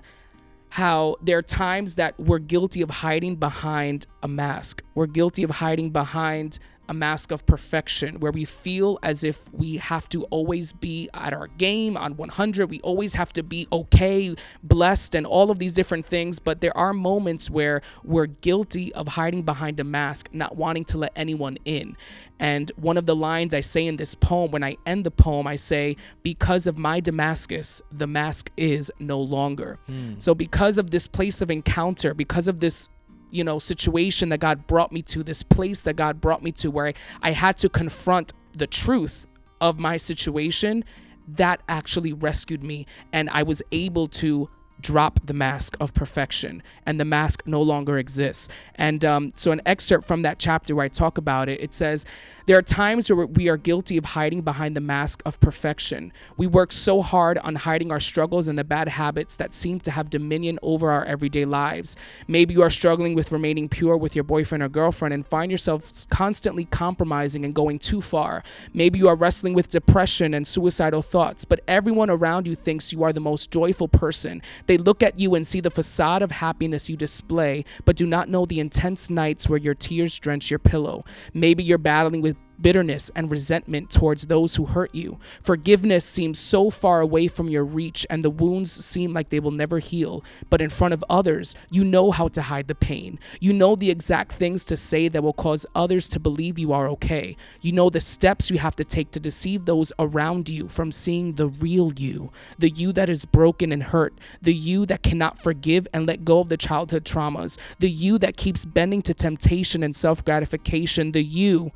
how 0.69 1.17
there 1.21 1.37
are 1.37 1.41
times 1.43 1.95
that 1.95 2.17
we're 2.17 2.39
guilty 2.39 2.81
of 2.81 2.89
hiding 2.89 3.35
behind 3.35 4.07
a 4.23 4.29
mask. 4.29 4.81
We're 4.95 5.07
guilty 5.07 5.43
of 5.43 5.49
hiding 5.49 5.89
behind 5.91 6.57
a 6.89 6.93
mask 6.93 7.31
of 7.31 7.45
perfection 7.45 8.19
where 8.19 8.31
we 8.31 8.45
feel 8.45 8.99
as 9.03 9.23
if 9.23 9.51
we 9.53 9.77
have 9.77 10.07
to 10.09 10.23
always 10.25 10.73
be 10.73 11.09
at 11.13 11.33
our 11.33 11.47
game 11.47 11.97
on 11.97 12.17
100. 12.17 12.69
We 12.69 12.79
always 12.81 13.15
have 13.15 13.33
to 13.33 13.43
be 13.43 13.67
okay, 13.71 14.35
blessed, 14.63 15.15
and 15.15 15.25
all 15.25 15.51
of 15.51 15.59
these 15.59 15.73
different 15.73 16.05
things. 16.05 16.39
But 16.39 16.61
there 16.61 16.75
are 16.77 16.93
moments 16.93 17.49
where 17.49 17.81
we're 18.03 18.27
guilty 18.27 18.93
of 18.93 19.09
hiding 19.09 19.43
behind 19.43 19.79
a 19.79 19.83
mask, 19.83 20.29
not 20.31 20.55
wanting 20.55 20.85
to 20.85 20.97
let 20.97 21.11
anyone 21.15 21.57
in. 21.65 21.97
And 22.39 22.71
one 22.75 22.97
of 22.97 23.05
the 23.05 23.15
lines 23.15 23.53
I 23.53 23.61
say 23.61 23.85
in 23.87 23.95
this 23.95 24.13
poem, 24.13 24.51
when 24.51 24.63
I 24.63 24.77
end 24.85 25.03
the 25.03 25.11
poem, 25.11 25.47
I 25.47 25.55
say, 25.55 25.97
Because 26.23 26.67
of 26.67 26.77
my 26.77 26.99
Damascus, 26.99 27.81
the 27.91 28.07
mask 28.07 28.51
is 28.57 28.91
no 28.99 29.19
longer. 29.19 29.79
Hmm. 29.87 30.13
So, 30.19 30.35
because 30.35 30.77
of 30.77 30.91
this 30.91 31.07
place 31.07 31.41
of 31.41 31.49
encounter, 31.49 32.13
because 32.13 32.47
of 32.47 32.59
this 32.59 32.89
you 33.31 33.43
know 33.43 33.59
situation 33.59 34.29
that 34.29 34.39
God 34.39 34.67
brought 34.67 34.91
me 34.91 35.01
to 35.03 35.23
this 35.23 35.43
place 35.43 35.81
that 35.81 35.95
God 35.95 36.21
brought 36.21 36.43
me 36.43 36.51
to 36.53 36.71
where 36.71 36.87
I, 36.87 36.93
I 37.21 37.31
had 37.31 37.57
to 37.57 37.69
confront 37.69 38.33
the 38.53 38.67
truth 38.67 39.27
of 39.59 39.79
my 39.79 39.97
situation 39.97 40.83
that 41.27 41.61
actually 41.67 42.13
rescued 42.13 42.63
me. 42.63 42.85
And 43.11 43.29
I 43.29 43.43
was 43.43 43.61
able 43.71 44.07
to 44.07 44.49
drop 44.79 45.19
the 45.25 45.33
mask 45.33 45.75
of 45.79 45.93
perfection. 45.93 46.61
And 46.85 46.99
the 46.99 47.05
mask 47.05 47.43
no 47.45 47.61
longer 47.61 47.97
exists. 47.97 48.47
And 48.75 49.03
um, 49.03 49.33
so 49.35 49.51
an 49.51 49.61
excerpt 49.65 50.05
from 50.05 50.21
that 50.21 50.37
chapter 50.37 50.75
where 50.75 50.85
i 50.85 50.87
talk 50.87 51.17
about 51.17 51.49
it 51.49 51.59
it 51.59 51.73
says 51.73 52.05
there 52.47 52.57
are 52.57 52.61
times 52.61 53.11
where 53.11 53.25
we 53.25 53.49
are 53.49 53.57
guilty 53.57 53.97
of 53.97 54.05
hiding 54.05 54.39
behind 54.41 54.73
the 54.73 54.79
mask 54.79 55.21
of 55.25 55.37
perfection. 55.41 56.13
We 56.37 56.47
work 56.47 56.71
so 56.71 57.01
hard 57.01 57.37
on 57.39 57.55
hiding 57.55 57.91
our 57.91 57.99
struggles 57.99 58.47
and 58.47 58.57
the 58.57 58.63
bad 58.63 58.87
habits 58.87 59.35
that 59.35 59.53
seem 59.53 59.81
to 59.81 59.91
have 59.91 60.09
dominion 60.09 60.57
over 60.61 60.89
our 60.89 61.03
everyday 61.03 61.43
lives. 61.43 61.97
Maybe 62.25 62.53
you 62.53 62.61
are 62.63 62.69
struggling 62.69 63.15
with 63.15 63.33
remaining 63.33 63.67
pure 63.67 63.97
with 63.97 64.15
your 64.15 64.23
boyfriend 64.23 64.63
or 64.63 64.69
girlfriend 64.69 65.13
and 65.13 65.27
find 65.27 65.51
yourself 65.51 66.07
constantly 66.09 66.63
compromising 66.63 67.43
and 67.43 67.53
going 67.53 67.79
too 67.79 67.99
far. 67.99 68.43
Maybe 68.73 68.97
you 68.97 69.09
are 69.09 69.15
wrestling 69.17 69.53
with 69.53 69.67
depression 69.67 70.33
and 70.33 70.47
suicidal 70.47 71.01
thoughts 71.01 71.43
but 71.43 71.59
everyone 71.67 72.09
around 72.09 72.47
you 72.47 72.55
thinks 72.55 72.93
you 72.93 73.03
are 73.03 73.11
the 73.11 73.19
most 73.19 73.51
joyful 73.51 73.89
person. 73.89 74.41
They 74.67 74.77
look 74.77 75.03
at 75.03 75.19
you 75.19 75.35
and 75.35 75.45
see 75.45 75.59
the 75.59 75.69
facade 75.69 76.21
of 76.21 76.31
happiness 76.31 76.89
you 76.89 76.95
display, 76.95 77.65
but 77.83 77.97
do 77.97 78.05
not 78.05 78.29
know 78.29 78.45
the 78.45 78.61
intense 78.61 79.09
nights 79.09 79.49
where 79.49 79.59
your 79.59 79.75
tears 79.75 80.17
drench 80.17 80.49
your 80.49 80.59
pillow. 80.59 81.03
Maybe 81.33 81.61
you're 81.61 81.77
battling 81.77 82.21
with 82.21 82.36
bitterness 82.61 83.11
and 83.15 83.29
resentment 83.31 83.89
towards 83.89 84.27
those 84.27 84.55
who 84.55 84.65
hurt 84.65 84.93
you. 84.93 85.19
Forgiveness 85.41 86.05
seems 86.05 86.39
so 86.39 86.69
far 86.69 87.01
away 87.01 87.27
from 87.27 87.49
your 87.49 87.63
reach, 87.63 88.05
and 88.09 88.23
the 88.23 88.29
wounds 88.29 88.71
seem 88.85 89.13
like 89.13 89.29
they 89.29 89.39
will 89.39 89.51
never 89.51 89.79
heal. 89.79 90.23
But 90.49 90.61
in 90.61 90.69
front 90.69 90.93
of 90.93 91.03
others, 91.09 91.55
you 91.69 91.83
know 91.83 92.11
how 92.11 92.27
to 92.29 92.43
hide 92.43 92.67
the 92.67 92.75
pain. 92.75 93.19
You 93.39 93.53
know 93.53 93.75
the 93.75 93.91
exact 93.91 94.33
things 94.33 94.65
to 94.65 94.77
say 94.77 95.07
that 95.07 95.23
will 95.23 95.33
cause 95.33 95.65
others 95.75 96.09
to 96.09 96.19
believe 96.19 96.59
you 96.59 96.73
are 96.73 96.87
okay. 96.89 97.35
You 97.61 97.71
know 97.71 97.89
the 97.89 98.01
steps 98.01 98.49
you 98.49 98.59
have 98.59 98.75
to 98.77 98.83
take 98.83 99.11
to 99.11 99.19
deceive 99.19 99.65
those 99.65 99.93
around 99.99 100.49
you 100.49 100.67
from 100.67 100.91
seeing 100.91 101.33
the 101.33 101.47
real 101.47 101.93
you, 101.93 102.31
the 102.57 102.69
you 102.69 102.91
that 102.93 103.09
is 103.09 103.25
broken 103.25 103.71
and 103.71 103.83
hurt, 103.83 104.13
the 104.41 104.53
you 104.53 104.85
that 104.85 105.03
cannot 105.03 105.39
forgive 105.39 105.87
and 105.93 106.05
let 106.05 106.25
go 106.25 106.39
of 106.39 106.49
the 106.49 106.57
childhood 106.57 107.05
traumas, 107.05 107.57
the 107.79 107.89
you 107.89 108.17
that 108.17 108.37
keeps 108.37 108.65
bending 108.65 109.01
to 109.01 109.13
temptation 109.13 109.83
and 109.83 109.95
self 109.95 110.23
gratification, 110.23 111.11
the 111.11 111.23
you 111.23 111.71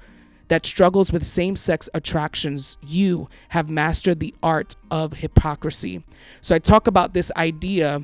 that 0.51 0.65
struggles 0.65 1.13
with 1.13 1.25
same 1.25 1.55
sex 1.55 1.89
attractions, 1.93 2.77
you 2.85 3.29
have 3.49 3.69
mastered 3.69 4.19
the 4.19 4.35
art 4.43 4.75
of 4.91 5.13
hypocrisy. 5.13 6.03
So 6.41 6.53
I 6.53 6.59
talk 6.59 6.87
about 6.87 7.13
this 7.13 7.31
idea 7.37 8.01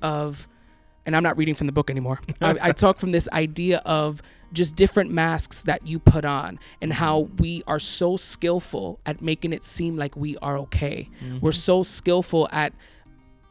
of, 0.00 0.46
and 1.04 1.16
I'm 1.16 1.24
not 1.24 1.36
reading 1.36 1.56
from 1.56 1.66
the 1.66 1.72
book 1.72 1.90
anymore, 1.90 2.20
I, 2.40 2.54
I 2.62 2.70
talk 2.70 2.98
from 2.98 3.10
this 3.10 3.28
idea 3.32 3.78
of 3.78 4.22
just 4.52 4.76
different 4.76 5.10
masks 5.10 5.64
that 5.64 5.84
you 5.84 5.98
put 5.98 6.24
on 6.24 6.60
and 6.80 6.92
mm-hmm. 6.92 7.00
how 7.00 7.18
we 7.40 7.64
are 7.66 7.80
so 7.80 8.16
skillful 8.16 9.00
at 9.04 9.20
making 9.20 9.52
it 9.52 9.64
seem 9.64 9.96
like 9.96 10.16
we 10.16 10.36
are 10.36 10.56
okay. 10.58 11.08
Mm-hmm. 11.24 11.40
We're 11.40 11.50
so 11.50 11.82
skillful 11.82 12.48
at 12.52 12.72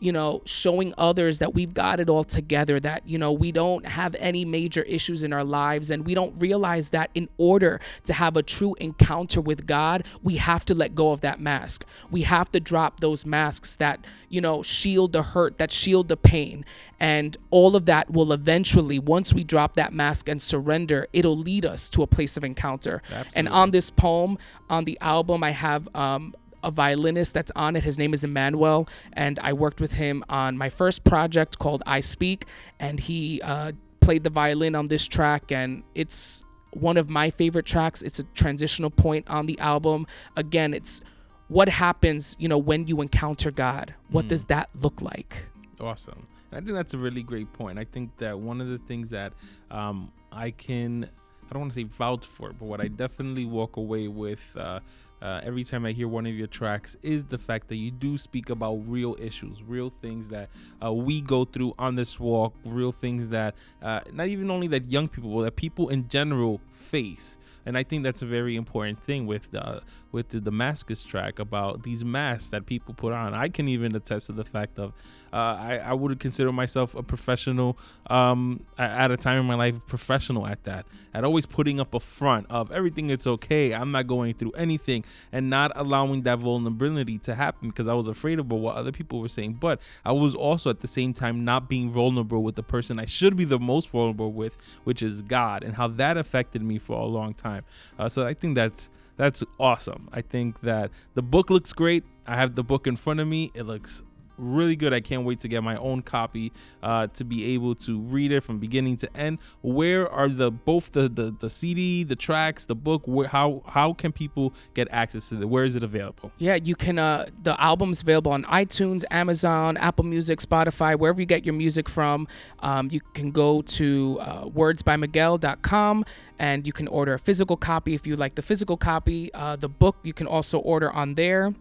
you 0.03 0.11
know, 0.11 0.41
showing 0.43 0.93
others 0.97 1.39
that 1.39 1.53
we've 1.53 1.73
got 1.73 2.01
it 2.01 2.09
all 2.09 2.25
together, 2.25 2.77
that, 2.77 3.07
you 3.07 3.17
know, 3.17 3.31
we 3.31 3.53
don't 3.53 3.85
have 3.85 4.15
any 4.19 4.43
major 4.43 4.81
issues 4.81 5.23
in 5.23 5.31
our 5.31 5.45
lives. 5.45 5.89
And 5.89 6.05
we 6.05 6.13
don't 6.13 6.37
realize 6.37 6.89
that 6.89 7.09
in 7.15 7.29
order 7.37 7.79
to 8.03 8.11
have 8.11 8.35
a 8.35 8.43
true 8.43 8.75
encounter 8.81 9.39
with 9.39 9.65
God, 9.65 10.05
we 10.21 10.35
have 10.35 10.65
to 10.65 10.75
let 10.75 10.93
go 10.93 11.11
of 11.11 11.21
that 11.21 11.39
mask. 11.39 11.85
We 12.11 12.23
have 12.23 12.51
to 12.51 12.59
drop 12.59 12.99
those 12.99 13.25
masks 13.25 13.77
that, 13.77 14.05
you 14.27 14.41
know, 14.41 14.61
shield 14.61 15.13
the 15.13 15.23
hurt, 15.23 15.57
that 15.57 15.71
shield 15.71 16.09
the 16.09 16.17
pain. 16.17 16.65
And 16.99 17.37
all 17.49 17.75
of 17.75 17.85
that 17.85 18.11
will 18.11 18.33
eventually, 18.33 18.99
once 18.99 19.33
we 19.33 19.45
drop 19.45 19.75
that 19.75 19.93
mask 19.93 20.27
and 20.27 20.41
surrender, 20.41 21.07
it'll 21.13 21.37
lead 21.37 21.65
us 21.65 21.89
to 21.91 22.03
a 22.03 22.07
place 22.07 22.35
of 22.35 22.43
encounter. 22.43 23.01
And 23.35 23.47
on 23.47 23.71
this 23.71 23.89
poem, 23.89 24.37
on 24.69 24.83
the 24.83 24.97
album, 24.99 25.43
I 25.43 25.51
have 25.51 25.87
um, 25.95 26.33
a 26.63 26.71
violinist 26.71 27.33
that's 27.33 27.51
on 27.55 27.75
it. 27.75 27.83
His 27.83 27.97
name 27.97 28.13
is 28.13 28.23
Emmanuel, 28.23 28.87
and 29.13 29.39
I 29.39 29.53
worked 29.53 29.81
with 29.81 29.93
him 29.93 30.23
on 30.29 30.57
my 30.57 30.69
first 30.69 31.03
project 31.03 31.59
called 31.59 31.83
I 31.85 31.99
Speak, 31.99 32.45
and 32.79 32.99
he 32.99 33.41
uh, 33.41 33.73
played 33.99 34.23
the 34.23 34.29
violin 34.29 34.75
on 34.75 34.87
this 34.87 35.05
track, 35.05 35.51
and 35.51 35.83
it's 35.93 36.43
one 36.71 36.97
of 36.97 37.09
my 37.09 37.29
favorite 37.29 37.65
tracks. 37.65 38.01
It's 38.01 38.19
a 38.19 38.23
transitional 38.23 38.89
point 38.89 39.29
on 39.29 39.45
the 39.45 39.59
album. 39.59 40.07
Again, 40.35 40.73
it's 40.73 41.01
what 41.47 41.69
happens, 41.69 42.35
you 42.39 42.47
know, 42.47 42.57
when 42.57 42.87
you 42.87 43.01
encounter 43.01 43.51
God. 43.51 43.93
What 44.09 44.27
does 44.27 44.45
that 44.45 44.69
look 44.75 45.01
like? 45.01 45.45
Awesome. 45.79 46.27
I 46.51 46.57
think 46.57 46.73
that's 46.73 46.93
a 46.93 46.97
really 46.97 47.23
great 47.23 47.51
point. 47.53 47.79
I 47.79 47.83
think 47.83 48.17
that 48.17 48.37
one 48.39 48.61
of 48.61 48.67
the 48.67 48.77
things 48.77 49.09
that 49.09 49.33
um, 49.71 50.11
I 50.31 50.51
can, 50.51 51.09
I 51.49 51.53
don't 51.53 51.61
want 51.61 51.71
to 51.73 51.79
say 51.79 51.83
vouch 51.83 52.25
for, 52.25 52.53
but 52.53 52.65
what 52.65 52.79
I 52.79 52.87
definitely 52.87 53.45
walk 53.45 53.77
away 53.77 54.07
with 54.07 54.55
uh, 54.57 54.79
uh, 55.23 55.39
every 55.43 55.63
time 55.63 55.85
I 55.85 55.93
hear 55.93 56.07
one 56.07 56.27
of 56.27 56.35
your 56.35 56.47
tracks 56.47 56.97
is 57.01 57.23
the 57.23 57.37
fact 57.37 57.69
that 57.69 57.77
you 57.77 57.91
do 57.91 58.17
speak 58.17 58.49
about 58.49 58.81
real 58.85 59.15
issues, 59.19 59.63
real 59.63 59.89
things 59.89 60.29
that 60.29 60.49
uh, 60.83 60.91
we 60.91 61.21
go 61.21 61.45
through 61.45 61.73
on 61.79 61.95
this 61.95 62.19
walk, 62.19 62.53
real 62.65 62.91
things 62.91 63.29
that 63.29 63.55
uh, 63.81 64.01
not 64.11 64.27
even 64.27 64.51
only 64.51 64.67
that 64.67 64.91
young 64.91 65.07
people, 65.07 65.33
but 65.33 65.43
that 65.43 65.55
people 65.55 65.87
in 65.87 66.09
general 66.09 66.59
face 66.73 67.37
and 67.65 67.77
I 67.77 67.83
think 67.83 68.03
that's 68.03 68.21
a 68.21 68.25
very 68.25 68.55
important 68.55 69.01
thing 69.03 69.25
with 69.25 69.51
the 69.51 69.81
with 70.11 70.29
the 70.29 70.41
Damascus 70.41 71.01
track 71.01 71.39
about 71.39 71.83
these 71.83 72.03
masks 72.03 72.49
that 72.49 72.65
people 72.65 72.93
put 72.93 73.13
on. 73.13 73.33
I 73.33 73.49
can 73.49 73.67
even 73.67 73.95
attest 73.95 74.27
to 74.27 74.33
the 74.33 74.43
fact 74.43 74.77
of 74.77 74.93
uh, 75.33 75.57
I 75.59 75.81
I 75.83 75.93
would 75.93 76.19
consider 76.19 76.51
myself 76.51 76.93
a 76.95 77.03
professional 77.03 77.77
um, 78.07 78.65
at 78.77 79.11
a 79.11 79.17
time 79.17 79.39
in 79.39 79.45
my 79.45 79.55
life 79.55 79.75
professional 79.87 80.45
at 80.45 80.63
that 80.65 80.85
at 81.13 81.23
always 81.23 81.45
putting 81.45 81.79
up 81.79 81.93
a 81.93 81.99
front 81.99 82.47
of 82.49 82.71
everything 82.71 83.09
it's 83.09 83.27
okay. 83.27 83.73
I'm 83.73 83.91
not 83.91 84.07
going 84.07 84.33
through 84.33 84.51
anything 84.51 85.03
and 85.31 85.49
not 85.49 85.71
allowing 85.75 86.23
that 86.23 86.39
vulnerability 86.39 87.17
to 87.19 87.35
happen 87.35 87.69
because 87.69 87.87
I 87.87 87.93
was 87.93 88.07
afraid 88.07 88.39
of 88.39 88.51
what 88.51 88.75
other 88.75 88.91
people 88.91 89.19
were 89.19 89.29
saying. 89.29 89.53
But 89.53 89.79
I 90.05 90.11
was 90.11 90.35
also 90.35 90.69
at 90.69 90.79
the 90.81 90.87
same 90.87 91.13
time 91.13 91.43
not 91.45 91.69
being 91.69 91.89
vulnerable 91.89 92.43
with 92.43 92.55
the 92.55 92.63
person 92.63 92.99
I 92.99 93.05
should 93.05 93.35
be 93.35 93.45
the 93.45 93.59
most 93.59 93.89
vulnerable 93.89 94.31
with, 94.31 94.57
which 94.83 95.01
is 95.01 95.21
God, 95.21 95.63
and 95.63 95.75
how 95.75 95.87
that 95.87 96.17
affected 96.17 96.61
me 96.61 96.77
for 96.77 96.99
a 96.99 97.05
long 97.05 97.33
time. 97.33 97.63
Uh, 97.97 98.09
so 98.09 98.25
I 98.25 98.33
think 98.33 98.55
that's 98.55 98.89
that's 99.15 99.43
awesome. 99.59 100.09
I 100.11 100.21
think 100.21 100.61
that 100.61 100.89
the 101.13 101.21
book 101.21 101.51
looks 101.51 101.71
great. 101.71 102.03
I 102.25 102.35
have 102.35 102.55
the 102.55 102.63
book 102.63 102.87
in 102.87 102.95
front 102.95 103.19
of 103.19 103.27
me. 103.27 103.51
It 103.53 103.63
looks 103.63 104.01
really 104.37 104.75
good. 104.75 104.93
I 104.93 104.99
can't 104.99 105.23
wait 105.23 105.39
to 105.41 105.47
get 105.47 105.63
my 105.63 105.75
own 105.77 106.01
copy 106.01 106.51
uh, 106.81 107.07
to 107.07 107.23
be 107.23 107.53
able 107.53 107.75
to 107.75 107.99
read 107.99 108.31
it 108.31 108.41
from 108.41 108.59
beginning 108.59 108.97
to 108.97 109.17
end. 109.17 109.39
Where 109.61 110.09
are 110.09 110.29
the 110.29 110.51
both 110.51 110.91
the 110.91 111.09
the, 111.09 111.35
the 111.37 111.49
CD, 111.49 112.03
the 112.03 112.15
tracks, 112.15 112.65
the 112.65 112.75
book? 112.75 113.03
Where, 113.05 113.27
how 113.27 113.63
how 113.67 113.93
can 113.93 114.11
people 114.11 114.53
get 114.73 114.87
access 114.91 115.29
to 115.29 115.41
it? 115.41 115.49
Where 115.49 115.63
is 115.63 115.75
it 115.75 115.83
available? 115.83 116.31
Yeah, 116.37 116.55
you 116.55 116.75
can. 116.75 116.99
Uh, 116.99 117.27
the 117.41 117.59
album's 117.61 118.01
available 118.01 118.31
on 118.31 118.43
iTunes, 118.45 119.03
Amazon, 119.11 119.77
Apple 119.77 120.05
Music, 120.05 120.39
Spotify, 120.39 120.97
wherever 120.97 121.19
you 121.19 121.25
get 121.25 121.45
your 121.45 121.55
music 121.55 121.89
from. 121.89 122.27
Um, 122.59 122.89
you 122.91 123.01
can 123.13 123.31
go 123.31 123.61
to 123.61 124.19
uh, 124.21 124.45
wordsbymiguel.com 124.45 126.05
and 126.39 126.67
you 126.67 126.73
can 126.73 126.87
order 126.87 127.13
a 127.13 127.19
physical 127.19 127.57
copy 127.57 127.93
if 127.93 128.07
you 128.07 128.15
like 128.15 128.35
the 128.35 128.41
physical 128.41 128.77
copy. 128.77 129.33
Uh, 129.33 129.55
the 129.55 129.69
book 129.69 129.97
you 130.03 130.13
can 130.13 130.27
also 130.27 130.59
order 130.59 130.91
on 130.91 131.15
there. 131.15 131.53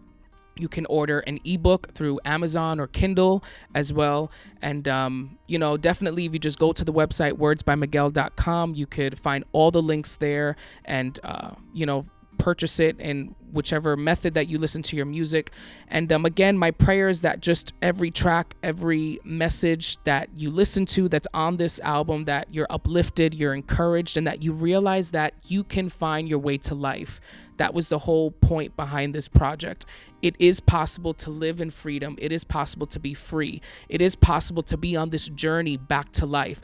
You 0.55 0.67
can 0.67 0.85
order 0.87 1.19
an 1.21 1.39
ebook 1.43 1.93
through 1.93 2.19
Amazon 2.25 2.79
or 2.79 2.87
Kindle 2.87 3.43
as 3.73 3.91
well. 3.91 4.31
And, 4.61 4.87
um, 4.87 5.37
you 5.47 5.57
know, 5.57 5.77
definitely 5.77 6.25
if 6.25 6.33
you 6.33 6.39
just 6.39 6.59
go 6.59 6.73
to 6.73 6.85
the 6.85 6.93
website 6.93 7.33
wordsbymiguel.com, 7.33 8.75
you 8.75 8.85
could 8.85 9.19
find 9.19 9.43
all 9.51 9.71
the 9.71 9.81
links 9.81 10.15
there 10.15 10.55
and, 10.85 11.19
uh, 11.23 11.51
you 11.73 11.85
know, 11.85 12.05
purchase 12.37 12.79
it 12.79 12.99
in 12.99 13.35
whichever 13.51 13.95
method 13.95 14.33
that 14.33 14.47
you 14.47 14.57
listen 14.57 14.81
to 14.81 14.97
your 14.97 15.05
music. 15.05 15.51
And 15.87 16.11
um, 16.11 16.25
again, 16.25 16.57
my 16.57 16.71
prayer 16.71 17.07
is 17.07 17.21
that 17.21 17.39
just 17.39 17.73
every 17.81 18.11
track, 18.11 18.55
every 18.63 19.19
message 19.23 20.03
that 20.03 20.29
you 20.35 20.49
listen 20.49 20.85
to 20.87 21.07
that's 21.07 21.27
on 21.33 21.57
this 21.57 21.79
album, 21.81 22.25
that 22.25 22.47
you're 22.51 22.67
uplifted, 22.69 23.33
you're 23.33 23.53
encouraged, 23.53 24.17
and 24.17 24.25
that 24.27 24.41
you 24.41 24.51
realize 24.51 25.11
that 25.11 25.33
you 25.45 25.63
can 25.63 25.87
find 25.89 26.27
your 26.27 26.39
way 26.39 26.57
to 26.57 26.75
life. 26.75 27.21
That 27.57 27.73
was 27.73 27.89
the 27.89 27.99
whole 27.99 28.31
point 28.31 28.75
behind 28.75 29.13
this 29.13 29.27
project. 29.27 29.85
It 30.23 30.35
is 30.39 30.59
possible 30.59 31.13
to 31.15 31.29
live 31.29 31.61
in 31.61 31.69
freedom. 31.69 32.17
It 32.19 32.31
is 32.31 32.43
possible 32.43 32.87
to 32.87 32.99
be 32.99 33.13
free. 33.13 33.61
It 33.89 34.01
is 34.01 34.15
possible 34.15 34.63
to 34.63 34.77
be 34.77 34.95
on 34.95 35.11
this 35.11 35.29
journey 35.29 35.77
back 35.77 36.11
to 36.13 36.25
life 36.25 36.59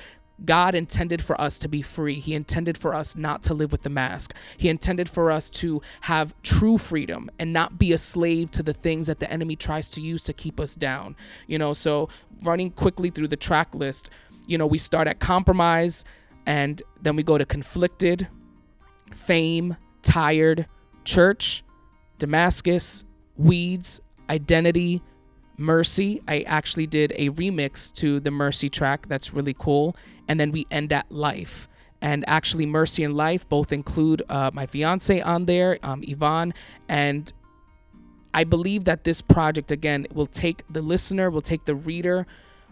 God 0.45 0.76
intended 0.76 1.22
for 1.22 1.39
us 1.39 1.60
to 1.60 1.67
be 1.67 1.82
free. 1.82 2.15
He 2.15 2.34
intended 2.34 2.78
for 2.78 2.93
us 2.93 3.15
not 3.15 3.43
to 3.43 3.54
live 3.54 3.72
with 3.72 3.82
the 3.82 3.89
mask. 3.89 4.34
He 4.58 4.69
intended 4.69 5.10
for 5.10 5.32
us 5.32 5.50
to 5.52 5.82
have 6.02 6.39
true 6.43 6.78
freedom 6.78 7.30
and 7.39 7.52
not 7.52 7.78
be 7.78 7.91
a 7.91 7.98
slave 7.98 8.52
to 8.52 8.63
the 8.63 8.74
things 8.74 9.08
that 9.08 9.19
the 9.19 9.32
enemy 9.32 9.56
tries 9.56 9.89
to 9.91 10.02
use 10.02 10.24
to 10.26 10.34
keep 10.34 10.60
us 10.60 10.76
down. 10.76 11.15
You 11.48 11.58
know, 11.58 11.74
so 11.74 12.10
running 12.43 12.72
quickly 12.72 13.10
through 13.10 13.28
the 13.28 13.36
track 13.36 13.76
list, 13.76 14.10
you 14.48 14.58
know, 14.58 14.67
we 14.67 14.78
start 14.78 15.08
at 15.08 15.19
compromise 15.19 16.06
and 16.45 16.82
then 17.02 17.15
we 17.15 17.24
go 17.24 17.38
to 17.38 17.45
conflicted, 17.45 18.28
fame, 19.13 19.76
tired, 20.02 20.67
church, 21.04 21.63
Damascus, 22.17 23.04
weeds, 23.39 23.99
identity, 24.30 25.02
mercy. 25.58 26.21
I 26.28 26.41
actually 26.41 26.86
did 26.86 27.13
a 27.15 27.30
remix 27.32 27.91
to 27.95 28.19
the 28.19 28.30
mercy 28.30 28.69
track. 28.69 29.08
That's 29.08 29.34
really 29.34 29.56
cool. 29.58 29.95
And 30.28 30.39
then 30.39 30.52
we 30.52 30.67
end 30.69 30.93
at 30.93 31.12
life. 31.12 31.67
And 32.02 32.23
actually, 32.28 32.65
Mercy 32.65 33.04
and 33.04 33.15
Life 33.15 33.47
both 33.49 33.73
include 33.73 34.21
uh, 34.30 34.52
my 34.54 34.65
fiance 34.65 35.19
on 35.19 35.45
there, 35.45 35.80
um, 35.84 36.02
Yvonne. 36.08 36.54
And 36.88 37.32
I 38.34 38.45
believe 38.45 38.86
that 38.86 39.04
this 39.04 39.21
project, 39.21 39.71
again, 39.71 40.08
will 40.13 40.25
take 40.25 40.63
the 40.69 40.82
listener, 40.82 41.30
will 41.30 41.41
take 41.41 41.65
the 41.65 41.75
reader 41.75 42.25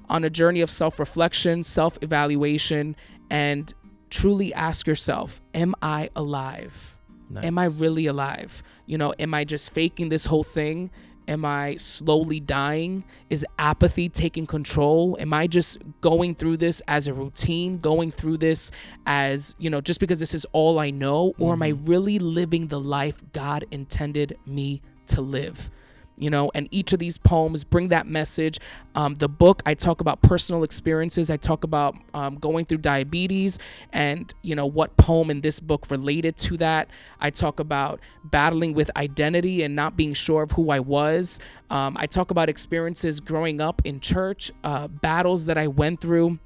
on 0.07 0.23
a 0.23 0.29
journey 0.29 0.61
of 0.61 0.69
self 0.69 0.97
reflection, 0.97 1.65
self 1.65 1.97
evaluation, 2.01 2.95
and 3.29 3.73
truly 4.09 4.53
ask 4.53 4.87
yourself 4.87 5.41
Am 5.53 5.75
I 5.81 6.09
alive? 6.15 6.95
Nice. 7.29 7.43
Am 7.43 7.57
I 7.57 7.65
really 7.65 8.05
alive? 8.05 8.63
You 8.87 8.97
know, 8.97 9.13
am 9.19 9.35
I 9.35 9.43
just 9.43 9.71
faking 9.73 10.09
this 10.09 10.25
whole 10.25 10.43
thing? 10.43 10.89
Am 11.27 11.43
I 11.43 11.75
slowly 11.75 12.39
dying? 12.39 13.03
Is 13.29 13.45
apathy 13.59 14.07
taking 14.07 14.47
control? 14.47 15.17
Am 15.19 15.33
I 15.33 15.45
just 15.45 15.77
going 15.99 16.35
through 16.35 16.57
this 16.57 16.81
as 16.87 17.05
a 17.07 17.13
routine, 17.13 17.79
going 17.79 18.11
through 18.11 18.37
this 18.37 18.71
as, 19.05 19.53
you 19.59 19.69
know, 19.69 19.81
just 19.81 19.99
because 19.99 20.19
this 20.19 20.33
is 20.33 20.45
all 20.53 20.79
I 20.79 20.89
know? 20.89 21.33
Or 21.37 21.51
am 21.53 21.61
I 21.61 21.73
mm-hmm. 21.73 21.85
really 21.85 22.17
living 22.17 22.67
the 22.67 22.79
life 22.79 23.21
God 23.33 23.65
intended 23.71 24.37
me 24.45 24.81
to 25.07 25.19
live? 25.21 25.69
You 26.17 26.29
know 26.29 26.51
and 26.53 26.67
each 26.71 26.93
of 26.93 26.99
these 26.99 27.17
poems 27.17 27.63
bring 27.63 27.89
that 27.89 28.07
message. 28.07 28.59
Um, 28.95 29.15
the 29.15 29.29
book 29.29 29.61
i 29.65 29.73
talk 29.73 30.01
about 30.01 30.21
personal 30.21 30.63
experiences. 30.63 31.29
I 31.29 31.37
talk 31.37 31.63
about 31.63 31.95
um, 32.13 32.35
going 32.35 32.65
through 32.65 32.79
diabetes 32.79 33.59
and 33.93 34.33
you 34.41 34.55
know 34.55 34.65
what 34.65 34.97
poem 34.97 35.29
in 35.29 35.41
this 35.41 35.59
book 35.59 35.89
related 35.89 36.37
to 36.37 36.57
that. 36.57 36.89
I 37.19 37.29
talk 37.29 37.59
about 37.59 37.99
battling 38.23 38.73
with 38.73 38.89
identity 38.95 39.63
and 39.63 39.75
not 39.75 39.95
being 39.95 40.13
sure 40.13 40.43
of 40.43 40.51
who 40.51 40.69
i 40.69 40.79
was. 40.79 41.39
Um, 41.69 41.95
i 41.99 42.05
talk 42.07 42.31
about 42.31 42.49
experiences 42.49 43.19
growing 43.19 43.61
up 43.61 43.81
in 43.85 43.99
church 43.99 44.51
uh, 44.63 44.87
battles 44.87 45.45
that 45.45 45.57
i 45.57 45.67
went 45.67 46.01
through 46.01 46.39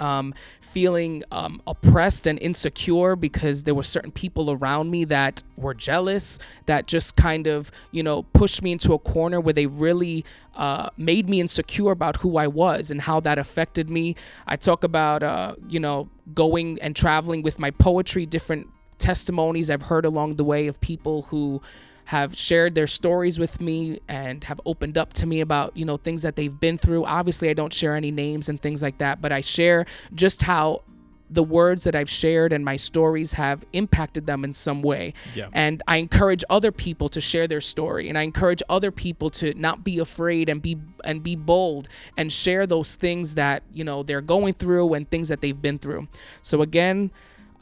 um, 0.00 0.34
feeling 0.60 1.24
um, 1.32 1.62
oppressed 1.66 2.26
and 2.26 2.38
insecure 2.38 3.16
because 3.16 3.64
there 3.64 3.74
were 3.74 3.82
certain 3.82 4.12
people 4.12 4.50
around 4.50 4.90
me 4.90 5.04
that 5.04 5.42
were 5.56 5.74
jealous, 5.74 6.38
that 6.66 6.86
just 6.86 7.16
kind 7.16 7.46
of, 7.46 7.70
you 7.90 8.02
know, 8.02 8.22
pushed 8.22 8.62
me 8.62 8.72
into 8.72 8.92
a 8.92 8.98
corner 8.98 9.40
where 9.40 9.54
they 9.54 9.66
really 9.66 10.24
uh, 10.54 10.90
made 10.96 11.28
me 11.28 11.40
insecure 11.40 11.90
about 11.90 12.16
who 12.16 12.36
I 12.36 12.46
was 12.46 12.90
and 12.90 13.02
how 13.02 13.20
that 13.20 13.38
affected 13.38 13.88
me. 13.88 14.14
I 14.46 14.56
talk 14.56 14.84
about, 14.84 15.22
uh, 15.22 15.54
you 15.68 15.80
know, 15.80 16.10
going 16.34 16.78
and 16.80 16.94
traveling 16.94 17.42
with 17.42 17.58
my 17.58 17.70
poetry, 17.70 18.26
different 18.26 18.68
testimonies 18.98 19.70
I've 19.70 19.82
heard 19.82 20.04
along 20.04 20.36
the 20.36 20.44
way 20.44 20.66
of 20.66 20.80
people 20.80 21.22
who 21.22 21.62
have 22.08 22.38
shared 22.38 22.74
their 22.74 22.86
stories 22.86 23.38
with 23.38 23.60
me 23.60 24.00
and 24.08 24.44
have 24.44 24.58
opened 24.64 24.96
up 24.96 25.12
to 25.12 25.26
me 25.26 25.42
about, 25.42 25.76
you 25.76 25.84
know, 25.84 25.98
things 25.98 26.22
that 26.22 26.36
they've 26.36 26.58
been 26.58 26.78
through. 26.78 27.04
Obviously, 27.04 27.50
I 27.50 27.52
don't 27.52 27.70
share 27.70 27.94
any 27.94 28.10
names 28.10 28.48
and 28.48 28.58
things 28.62 28.82
like 28.82 28.96
that, 28.96 29.20
but 29.20 29.30
I 29.30 29.42
share 29.42 29.84
just 30.14 30.44
how 30.44 30.84
the 31.28 31.42
words 31.42 31.84
that 31.84 31.94
I've 31.94 32.08
shared 32.08 32.50
and 32.50 32.64
my 32.64 32.76
stories 32.76 33.34
have 33.34 33.62
impacted 33.74 34.24
them 34.24 34.42
in 34.42 34.54
some 34.54 34.80
way. 34.80 35.12
Yeah. 35.34 35.50
And 35.52 35.82
I 35.86 35.98
encourage 35.98 36.42
other 36.48 36.72
people 36.72 37.10
to 37.10 37.20
share 37.20 37.46
their 37.46 37.60
story 37.60 38.08
and 38.08 38.16
I 38.16 38.22
encourage 38.22 38.62
other 38.70 38.90
people 38.90 39.28
to 39.32 39.52
not 39.52 39.84
be 39.84 39.98
afraid 39.98 40.48
and 40.48 40.62
be 40.62 40.78
and 41.04 41.22
be 41.22 41.36
bold 41.36 41.90
and 42.16 42.32
share 42.32 42.66
those 42.66 42.94
things 42.94 43.34
that, 43.34 43.62
you 43.70 43.84
know, 43.84 44.02
they're 44.02 44.22
going 44.22 44.54
through 44.54 44.94
and 44.94 45.10
things 45.10 45.28
that 45.28 45.42
they've 45.42 45.60
been 45.60 45.78
through. 45.78 46.08
So 46.40 46.62
again, 46.62 47.10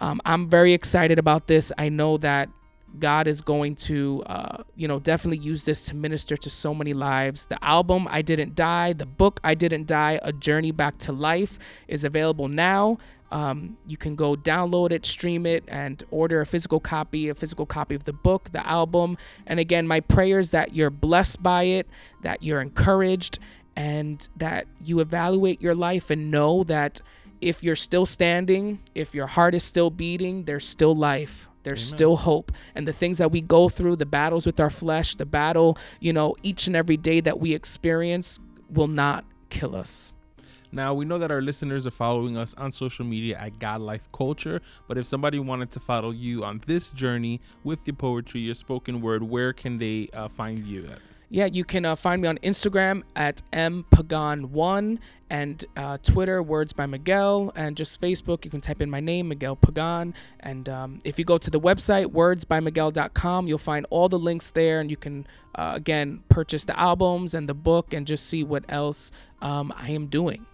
um, 0.00 0.20
I'm 0.24 0.48
very 0.48 0.72
excited 0.72 1.18
about 1.18 1.48
this. 1.48 1.72
I 1.76 1.88
know 1.88 2.16
that 2.18 2.48
God 3.00 3.26
is 3.26 3.40
going 3.40 3.76
to, 3.76 4.22
uh, 4.26 4.62
you 4.74 4.88
know, 4.88 4.98
definitely 4.98 5.44
use 5.44 5.64
this 5.64 5.86
to 5.86 5.94
minister 5.94 6.36
to 6.36 6.50
so 6.50 6.74
many 6.74 6.94
lives. 6.94 7.46
The 7.46 7.62
album, 7.64 8.06
I 8.10 8.22
Didn't 8.22 8.54
Die, 8.54 8.92
the 8.92 9.06
book, 9.06 9.40
I 9.44 9.54
Didn't 9.54 9.86
Die, 9.86 10.20
A 10.22 10.32
Journey 10.32 10.72
Back 10.72 10.98
to 10.98 11.12
Life, 11.12 11.58
is 11.88 12.04
available 12.04 12.48
now. 12.48 12.98
Um, 13.30 13.76
you 13.86 13.96
can 13.96 14.14
go 14.14 14.36
download 14.36 14.92
it, 14.92 15.04
stream 15.04 15.46
it, 15.46 15.64
and 15.66 16.02
order 16.10 16.40
a 16.40 16.46
physical 16.46 16.78
copy, 16.78 17.28
a 17.28 17.34
physical 17.34 17.66
copy 17.66 17.94
of 17.94 18.04
the 18.04 18.12
book, 18.12 18.50
the 18.52 18.66
album. 18.66 19.18
And 19.46 19.58
again, 19.58 19.86
my 19.86 20.00
prayers 20.00 20.50
that 20.50 20.74
you're 20.74 20.90
blessed 20.90 21.42
by 21.42 21.64
it, 21.64 21.88
that 22.22 22.42
you're 22.42 22.60
encouraged, 22.60 23.38
and 23.74 24.26
that 24.36 24.66
you 24.82 25.00
evaluate 25.00 25.60
your 25.60 25.74
life 25.74 26.08
and 26.10 26.30
know 26.30 26.62
that 26.64 27.00
if 27.40 27.62
you're 27.62 27.76
still 27.76 28.06
standing, 28.06 28.78
if 28.94 29.14
your 29.14 29.26
heart 29.26 29.54
is 29.54 29.64
still 29.64 29.90
beating, 29.90 30.44
there's 30.44 30.66
still 30.66 30.94
life 30.94 31.48
there's 31.66 31.82
Amen. 31.90 31.96
still 31.96 32.16
hope. 32.16 32.52
And 32.76 32.86
the 32.86 32.92
things 32.92 33.18
that 33.18 33.32
we 33.32 33.40
go 33.40 33.68
through, 33.68 33.96
the 33.96 34.06
battles 34.06 34.46
with 34.46 34.60
our 34.60 34.70
flesh, 34.70 35.16
the 35.16 35.26
battle, 35.26 35.76
you 35.98 36.12
know, 36.12 36.36
each 36.44 36.68
and 36.68 36.76
every 36.76 36.96
day 36.96 37.20
that 37.20 37.40
we 37.40 37.54
experience 37.54 38.38
will 38.70 38.86
not 38.86 39.24
kill 39.50 39.74
us. 39.74 40.12
Now 40.70 40.94
we 40.94 41.04
know 41.04 41.18
that 41.18 41.32
our 41.32 41.42
listeners 41.42 41.84
are 41.84 41.90
following 41.90 42.36
us 42.36 42.54
on 42.54 42.70
social 42.70 43.04
media 43.04 43.36
at 43.38 43.58
God 43.58 43.80
Life 43.80 44.08
Culture, 44.12 44.60
but 44.86 44.96
if 44.96 45.06
somebody 45.06 45.40
wanted 45.40 45.72
to 45.72 45.80
follow 45.80 46.12
you 46.12 46.44
on 46.44 46.60
this 46.66 46.90
journey 46.90 47.40
with 47.64 47.84
your 47.84 47.96
poetry, 47.96 48.42
your 48.42 48.54
spoken 48.54 49.00
word, 49.00 49.24
where 49.24 49.52
can 49.52 49.78
they 49.78 50.08
uh, 50.12 50.28
find 50.28 50.64
you 50.66 50.86
at? 50.86 51.00
Yeah, 51.28 51.46
you 51.46 51.64
can 51.64 51.84
uh, 51.84 51.96
find 51.96 52.22
me 52.22 52.28
on 52.28 52.38
Instagram 52.38 53.02
at 53.14 53.42
mpagan1 53.52 54.98
and 55.28 55.64
uh, 55.76 55.98
Twitter, 55.98 56.40
Words 56.42 56.72
by 56.72 56.86
Miguel, 56.86 57.52
and 57.56 57.76
just 57.76 58.00
Facebook. 58.00 58.44
You 58.44 58.50
can 58.50 58.60
type 58.60 58.80
in 58.80 58.88
my 58.88 59.00
name, 59.00 59.28
Miguel 59.28 59.56
Pagan. 59.56 60.14
And 60.40 60.68
um, 60.68 60.98
if 61.04 61.18
you 61.18 61.24
go 61.24 61.36
to 61.38 61.50
the 61.50 61.60
website, 61.60 62.06
wordsbymiguel.com, 62.06 63.48
you'll 63.48 63.58
find 63.58 63.86
all 63.90 64.08
the 64.08 64.18
links 64.18 64.50
there, 64.50 64.80
and 64.80 64.88
you 64.88 64.96
can, 64.96 65.26
uh, 65.56 65.72
again, 65.74 66.22
purchase 66.28 66.64
the 66.64 66.78
albums 66.78 67.34
and 67.34 67.48
the 67.48 67.54
book 67.54 67.92
and 67.92 68.06
just 68.06 68.26
see 68.26 68.44
what 68.44 68.64
else 68.68 69.10
um, 69.42 69.72
I 69.76 69.90
am 69.90 70.06
doing. 70.06 70.46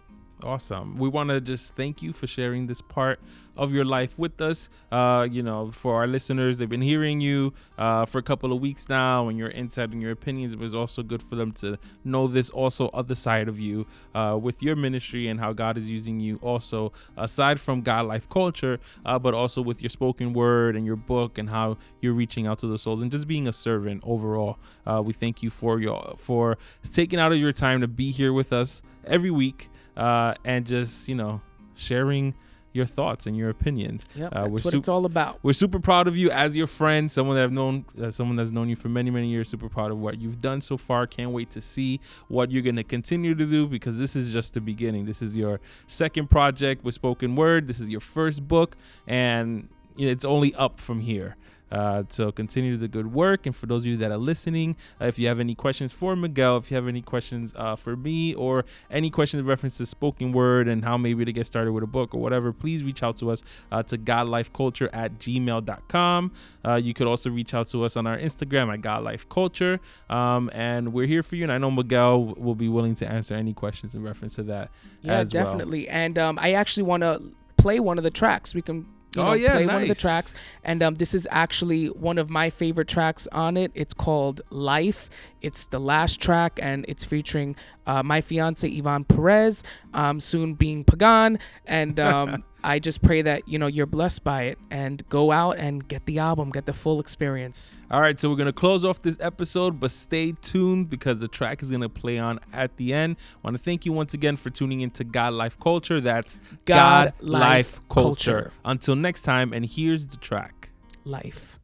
Awesome. 0.42 0.96
We 0.96 1.08
want 1.08 1.30
to 1.30 1.40
just 1.40 1.76
thank 1.76 2.02
you 2.02 2.12
for 2.12 2.26
sharing 2.26 2.66
this 2.66 2.80
part 2.80 3.20
of 3.56 3.72
your 3.72 3.84
life 3.84 4.18
with 4.18 4.40
us. 4.40 4.68
Uh, 4.90 5.26
you 5.30 5.42
know, 5.42 5.70
for 5.70 5.96
our 5.96 6.06
listeners, 6.06 6.58
they've 6.58 6.68
been 6.68 6.82
hearing 6.82 7.20
you 7.20 7.52
uh, 7.78 8.04
for 8.06 8.18
a 8.18 8.22
couple 8.22 8.52
of 8.52 8.60
weeks 8.60 8.88
now, 8.88 9.28
and 9.28 9.38
your 9.38 9.50
insight 9.50 9.90
and 9.90 10.02
your 10.02 10.10
opinions. 10.10 10.52
It 10.52 10.58
was 10.58 10.74
also 10.74 11.02
good 11.02 11.22
for 11.22 11.36
them 11.36 11.52
to 11.52 11.78
know 12.04 12.26
this 12.26 12.50
also 12.50 12.88
other 12.88 13.14
side 13.14 13.48
of 13.48 13.58
you 13.58 13.86
uh, 14.14 14.38
with 14.40 14.62
your 14.62 14.76
ministry 14.76 15.28
and 15.28 15.40
how 15.40 15.52
God 15.52 15.76
is 15.76 15.88
using 15.88 16.20
you 16.20 16.38
also 16.42 16.92
aside 17.16 17.60
from 17.60 17.82
God 17.82 18.06
life 18.06 18.28
culture, 18.28 18.78
uh, 19.04 19.18
but 19.18 19.34
also 19.34 19.60
with 19.60 19.82
your 19.82 19.90
spoken 19.90 20.32
word 20.32 20.76
and 20.76 20.86
your 20.86 20.96
book 20.96 21.38
and 21.38 21.50
how 21.50 21.76
you're 22.00 22.12
reaching 22.12 22.46
out 22.46 22.58
to 22.58 22.66
the 22.66 22.78
souls 22.78 23.02
and 23.02 23.10
just 23.10 23.26
being 23.26 23.46
a 23.48 23.52
servant 23.52 24.02
overall. 24.06 24.58
Uh, 24.86 25.02
we 25.04 25.12
thank 25.12 25.42
you 25.42 25.50
for 25.50 25.80
your 25.80 26.14
for 26.16 26.58
taking 26.92 27.18
out 27.18 27.32
of 27.32 27.38
your 27.38 27.52
time 27.52 27.80
to 27.80 27.88
be 27.88 28.10
here 28.10 28.32
with 28.32 28.52
us 28.52 28.82
every 29.06 29.30
week 29.30 29.68
uh, 29.96 30.34
and 30.44 30.66
just 30.66 31.08
you 31.08 31.14
know 31.14 31.40
sharing 31.74 32.34
your 32.72 32.86
thoughts 32.86 33.26
and 33.26 33.36
your 33.36 33.50
opinions. 33.50 34.06
Yeah, 34.14 34.26
uh, 34.26 34.48
that's 34.48 34.64
what 34.64 34.70
su- 34.72 34.78
it's 34.78 34.88
all 34.88 35.04
about. 35.04 35.38
We're 35.42 35.52
super 35.52 35.78
proud 35.80 36.08
of 36.08 36.16
you 36.16 36.30
as 36.30 36.56
your 36.56 36.66
friend, 36.66 37.10
someone 37.10 37.36
that 37.36 37.44
I've 37.44 37.52
known, 37.52 37.84
uh, 38.00 38.10
someone 38.10 38.36
that's 38.36 38.50
known 38.50 38.68
you 38.68 38.76
for 38.76 38.88
many, 38.88 39.10
many 39.10 39.28
years. 39.28 39.48
Super 39.48 39.68
proud 39.68 39.90
of 39.90 39.98
what 39.98 40.20
you've 40.20 40.40
done 40.40 40.60
so 40.60 40.76
far. 40.76 41.06
Can't 41.06 41.30
wait 41.30 41.50
to 41.50 41.60
see 41.60 42.00
what 42.28 42.50
you're 42.50 42.62
gonna 42.62 42.84
continue 42.84 43.34
to 43.34 43.46
do 43.46 43.66
because 43.66 43.98
this 43.98 44.16
is 44.16 44.32
just 44.32 44.54
the 44.54 44.60
beginning. 44.60 45.04
This 45.04 45.22
is 45.22 45.36
your 45.36 45.60
second 45.86 46.30
project 46.30 46.84
with 46.84 46.94
spoken 46.94 47.36
word. 47.36 47.68
This 47.68 47.80
is 47.80 47.88
your 47.88 48.00
first 48.00 48.48
book, 48.48 48.76
and 49.06 49.68
it's 49.96 50.24
only 50.24 50.54
up 50.54 50.80
from 50.80 51.00
here. 51.00 51.36
Uh, 51.72 52.02
so 52.08 52.30
continue 52.30 52.76
the 52.76 52.86
good 52.86 53.12
work. 53.12 53.46
And 53.46 53.56
for 53.56 53.66
those 53.66 53.82
of 53.82 53.86
you 53.86 53.96
that 53.96 54.12
are 54.12 54.18
listening, 54.18 54.76
uh, 55.00 55.06
if 55.06 55.18
you 55.18 55.26
have 55.26 55.40
any 55.40 55.54
questions 55.54 55.92
for 55.92 56.14
Miguel, 56.14 56.58
if 56.58 56.70
you 56.70 56.76
have 56.76 56.86
any 56.86 57.00
questions 57.00 57.54
uh, 57.56 57.74
for 57.76 57.96
me, 57.96 58.34
or 58.34 58.64
any 58.90 59.10
questions 59.10 59.40
in 59.40 59.46
reference 59.46 59.78
to 59.78 59.86
spoken 59.86 60.32
word 60.32 60.68
and 60.68 60.84
how 60.84 60.98
maybe 60.98 61.24
to 61.24 61.32
get 61.32 61.46
started 61.46 61.72
with 61.72 61.82
a 61.82 61.86
book 61.86 62.14
or 62.14 62.20
whatever, 62.20 62.52
please 62.52 62.84
reach 62.84 63.02
out 63.02 63.16
to 63.16 63.30
us 63.30 63.42
uh, 63.72 63.82
to 63.82 63.96
godlifeculture 63.96 64.90
at 64.92 65.18
gmail.com. 65.18 66.32
Uh, 66.64 66.74
you 66.74 66.92
could 66.92 67.06
also 67.06 67.30
reach 67.30 67.54
out 67.54 67.68
to 67.68 67.84
us 67.84 67.96
on 67.96 68.06
our 68.06 68.18
Instagram 68.18 68.72
at 68.72 68.82
godlifeculture. 68.82 69.78
Um, 70.10 70.50
and 70.52 70.92
we're 70.92 71.06
here 71.06 71.22
for 71.22 71.36
you. 71.36 71.44
And 71.44 71.52
I 71.52 71.58
know 71.58 71.70
Miguel 71.70 72.22
will 72.22 72.54
be 72.54 72.68
willing 72.68 72.94
to 72.96 73.08
answer 73.08 73.34
any 73.34 73.54
questions 73.54 73.94
in 73.94 74.02
reference 74.02 74.34
to 74.34 74.42
that. 74.44 74.70
Yeah, 75.00 75.24
definitely. 75.24 75.86
Well. 75.86 75.96
And 75.96 76.18
um, 76.18 76.38
I 76.38 76.52
actually 76.52 76.82
want 76.82 77.02
to 77.02 77.22
play 77.56 77.80
one 77.80 77.96
of 77.96 78.04
the 78.04 78.10
tracks. 78.10 78.54
We 78.54 78.60
can 78.62 78.86
you 79.14 79.22
oh, 79.22 79.26
know, 79.26 79.32
yeah, 79.34 79.52
play 79.52 79.66
nice. 79.66 79.74
one 79.74 79.82
of 79.82 79.88
the 79.88 79.94
tracks. 79.94 80.34
And 80.64 80.82
um, 80.82 80.94
this 80.94 81.14
is 81.14 81.28
actually 81.30 81.86
one 81.86 82.18
of 82.18 82.30
my 82.30 82.50
favorite 82.50 82.88
tracks 82.88 83.26
on 83.32 83.56
it. 83.56 83.70
It's 83.74 83.94
called 83.94 84.40
Life. 84.50 85.10
It's 85.42 85.66
the 85.66 85.78
last 85.78 86.20
track, 86.20 86.58
and 86.62 86.84
it's 86.88 87.04
featuring 87.04 87.56
uh, 87.86 88.02
my 88.02 88.20
fiance 88.20 88.68
Yvonne 88.68 89.04
Perez, 89.04 89.64
um, 89.92 90.20
soon 90.20 90.54
being 90.54 90.84
Pagan, 90.84 91.38
and 91.66 91.98
um, 92.00 92.44
I 92.64 92.78
just 92.78 93.02
pray 93.02 93.22
that 93.22 93.48
you 93.48 93.58
know 93.58 93.66
you're 93.66 93.86
blessed 93.86 94.24
by 94.24 94.44
it 94.44 94.58
and 94.70 95.06
go 95.08 95.32
out 95.32 95.58
and 95.58 95.86
get 95.86 96.06
the 96.06 96.18
album, 96.18 96.50
get 96.50 96.66
the 96.66 96.72
full 96.72 97.00
experience. 97.00 97.76
All 97.90 98.00
right, 98.00 98.18
so 98.18 98.30
we're 98.30 98.36
gonna 98.36 98.52
close 98.52 98.84
off 98.84 99.02
this 99.02 99.18
episode, 99.20 99.80
but 99.80 99.90
stay 99.90 100.32
tuned 100.32 100.88
because 100.88 101.18
the 101.18 101.28
track 101.28 101.62
is 101.62 101.70
gonna 101.70 101.88
play 101.88 102.18
on 102.18 102.38
at 102.52 102.76
the 102.76 102.92
end. 102.92 103.16
Want 103.42 103.56
to 103.56 103.62
thank 103.62 103.84
you 103.84 103.92
once 103.92 104.14
again 104.14 104.36
for 104.36 104.50
tuning 104.50 104.80
into 104.80 105.04
God 105.04 105.32
Life 105.34 105.58
Culture. 105.58 106.00
That's 106.00 106.38
God, 106.64 107.12
Life, 107.20 107.80
Culture. 107.88 108.52
Until 108.64 108.96
next 108.96 109.22
time, 109.22 109.52
and 109.52 109.64
here's 109.64 110.06
the 110.06 110.16
track. 110.16 110.70
Life. 111.04 111.58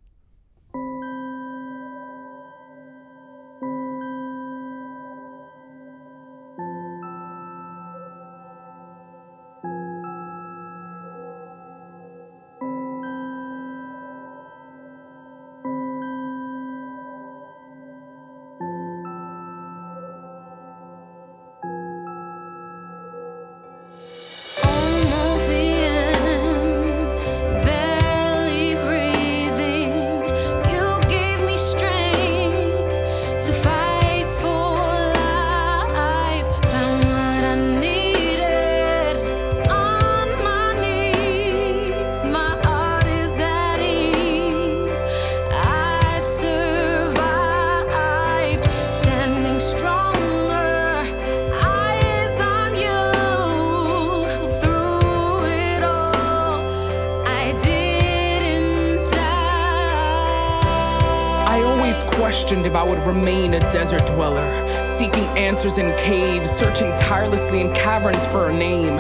Questioned 62.18 62.66
if 62.66 62.74
I 62.74 62.82
would 62.82 62.98
remain 63.06 63.54
a 63.54 63.60
desert 63.60 64.04
dweller, 64.08 64.84
seeking 64.84 65.22
answers 65.38 65.78
in 65.78 65.86
caves, 65.98 66.50
searching 66.50 66.90
tirelessly 66.96 67.60
in 67.60 67.72
caverns 67.72 68.26
for 68.26 68.48
a 68.48 68.52
name. 68.52 68.90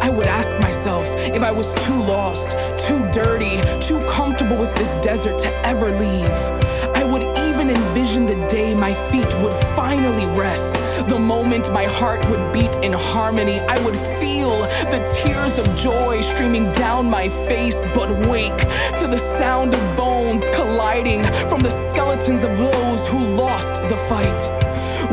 I 0.00 0.08
would 0.08 0.28
ask 0.28 0.56
myself 0.60 1.04
if 1.16 1.42
I 1.42 1.50
was 1.50 1.74
too 1.84 2.00
lost, 2.00 2.50
too 2.86 3.00
dirty, 3.10 3.60
too 3.80 3.98
comfortable 4.08 4.56
with 4.56 4.72
this 4.76 4.94
desert 5.04 5.40
to 5.40 5.52
ever 5.66 5.90
leave. 5.90 6.38
I 6.94 7.02
would 7.02 7.22
even 7.48 7.68
envision 7.68 8.26
the 8.26 8.46
day 8.46 8.74
my 8.74 8.94
feet 9.10 9.34
would 9.42 9.54
finally 9.74 10.26
rest, 10.38 10.74
the 11.08 11.18
moment 11.18 11.72
my 11.72 11.86
heart 11.86 12.28
would 12.28 12.52
beat 12.52 12.76
in 12.84 12.92
harmony. 12.92 13.60
I 13.60 13.82
would 13.82 13.96
feel 14.20 14.60
the 14.60 15.00
tears 15.16 15.58
of 15.58 15.66
joy 15.74 16.20
streaming 16.20 16.70
down 16.72 17.08
my 17.08 17.30
face, 17.48 17.82
but 17.94 18.10
wake 18.28 18.58
to 18.98 19.06
the 19.06 19.18
sound 19.18 19.74
of 19.74 19.96
bones 19.96 20.42
colliding 20.54 21.22
from 21.48 21.60
the 21.60 21.70
skeletons 21.70 22.44
of 22.44 22.56
those 22.58 23.08
who 23.08 23.18
lost 23.18 23.80
the 23.82 23.96
fight. 24.08 24.40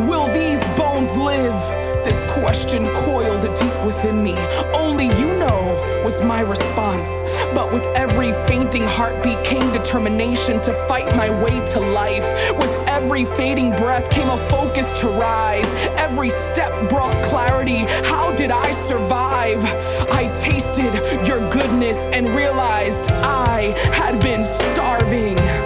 Will 0.08 0.28
these 0.34 0.60
bones 0.78 1.16
live? 1.16 1.85
This 2.06 2.24
question 2.36 2.86
coiled 2.94 3.42
deep 3.58 3.84
within 3.84 4.24
me. 4.24 4.36
Only 4.76 5.08
you 5.18 5.26
know 5.40 6.02
was 6.06 6.22
my 6.22 6.42
response. 6.42 7.24
But 7.56 7.74
with 7.74 7.84
every 7.96 8.32
fainting 8.48 8.84
heartbeat 8.84 9.44
came 9.44 9.74
determination 9.74 10.62
to 10.62 10.74
fight 10.88 11.16
my 11.16 11.32
way 11.44 11.66
to 11.72 11.80
life. 11.80 12.24
With 12.60 12.72
every 12.88 13.26
fading 13.26 13.72
breath 13.72 14.08
came 14.12 14.30
a 14.30 14.38
focus 14.52 14.86
to 15.00 15.08
rise. 15.08 15.66
Every 15.98 16.30
step 16.30 16.74
brought 16.92 17.16
clarity. 17.24 17.86
How 18.08 18.36
did 18.36 18.52
I 18.52 18.70
survive? 18.86 19.66
I 20.12 20.32
tasted 20.36 20.94
your 21.28 21.40
goodness 21.50 21.98
and 22.14 22.36
realized 22.36 23.10
I 23.10 23.74
had 23.96 24.22
been 24.22 24.44
starving. 24.44 25.65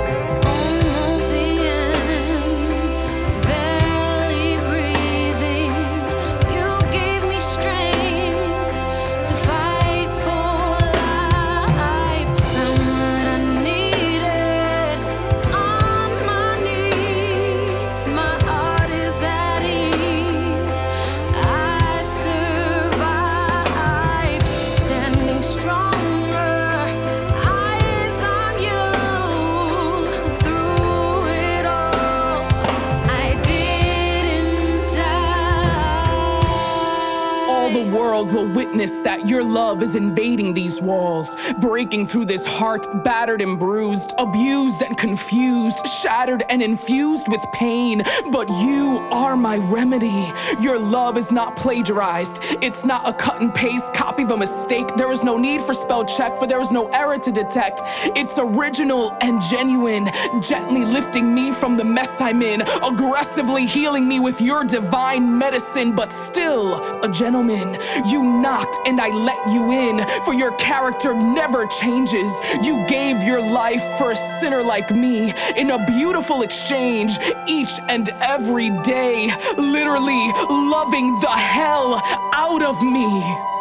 next 39.00 39.09
that 39.20 39.28
your 39.28 39.44
love 39.44 39.84
is 39.84 39.96
invading 39.96 40.54
these 40.54 40.82
walls, 40.82 41.36
breaking 41.60 42.08
through 42.08 42.26
this 42.26 42.46
heart 42.46 43.04
battered 43.04 43.42
and 43.42 43.60
bruised, 43.60 44.14
abused 44.18 44.82
and 44.82 44.98
confused, 44.98 45.86
shattered 45.88 46.44
and 46.50 46.62
infused 46.62 47.28
with 47.28 47.42
pain. 47.54 48.02
But 48.32 48.48
you 48.50 49.00
are 49.12 49.36
my 49.36 49.58
remedy. 49.58 50.32
Your 50.62 50.80
love 50.80 51.18
is 51.18 51.32
not 51.32 51.58
plagiarized, 51.58 52.40
it's 52.62 52.86
not 52.86 53.08
a 53.08 53.14
cut 53.14 53.42
and 53.42 53.54
paste 53.54 53.94
copy 53.94 54.24
of 54.24 54.32
a 54.32 54.38
mistake. 54.38 54.88
There 54.96 55.12
is 55.12 55.24
no 55.24 55.38
need 55.38 55.62
for 55.62 55.74
spell 55.74 56.06
check, 56.06 56.38
for 56.38 56.48
there 56.48 56.62
is 56.62 56.72
no 56.72 56.88
error 56.90 57.18
to 57.18 57.32
detect. 57.32 57.82
It's 58.16 58.38
original 58.38 59.18
and 59.22 59.42
genuine, 59.42 60.10
gently 60.42 60.86
lifting 60.86 61.34
me 61.34 61.52
from 61.52 61.76
the 61.76 61.84
mess 61.84 62.22
I'm 62.22 62.42
in, 62.42 62.62
aggressively 62.62 63.66
healing 63.66 64.08
me 64.08 64.20
with 64.20 64.40
your 64.40 64.64
divine 64.64 65.38
medicine, 65.38 65.96
but 65.96 66.14
still 66.14 67.04
a 67.04 67.10
gentleman. 67.10 67.78
You 68.06 68.24
knocked 68.24 68.78
and 68.86 69.02
I 69.02 69.09
let 69.12 69.38
you 69.50 69.72
in, 69.72 70.06
for 70.24 70.34
your 70.34 70.52
character 70.54 71.14
never 71.14 71.66
changes. 71.66 72.32
You 72.64 72.86
gave 72.88 73.24
your 73.24 73.42
life 73.42 73.84
for 73.98 74.12
a 74.12 74.16
sinner 74.16 74.64
like 74.64 74.92
me 74.92 75.34
in 75.56 75.72
a 75.72 75.86
beautiful 75.86 76.42
exchange 76.42 77.18
each 77.48 77.72
and 77.90 78.10
every 78.22 78.70
day, 78.84 79.32
literally 79.58 80.32
loving 80.50 81.20
the 81.20 81.28
hell 81.28 82.02
out 82.34 82.62
of 82.62 82.82
me. 82.82 83.59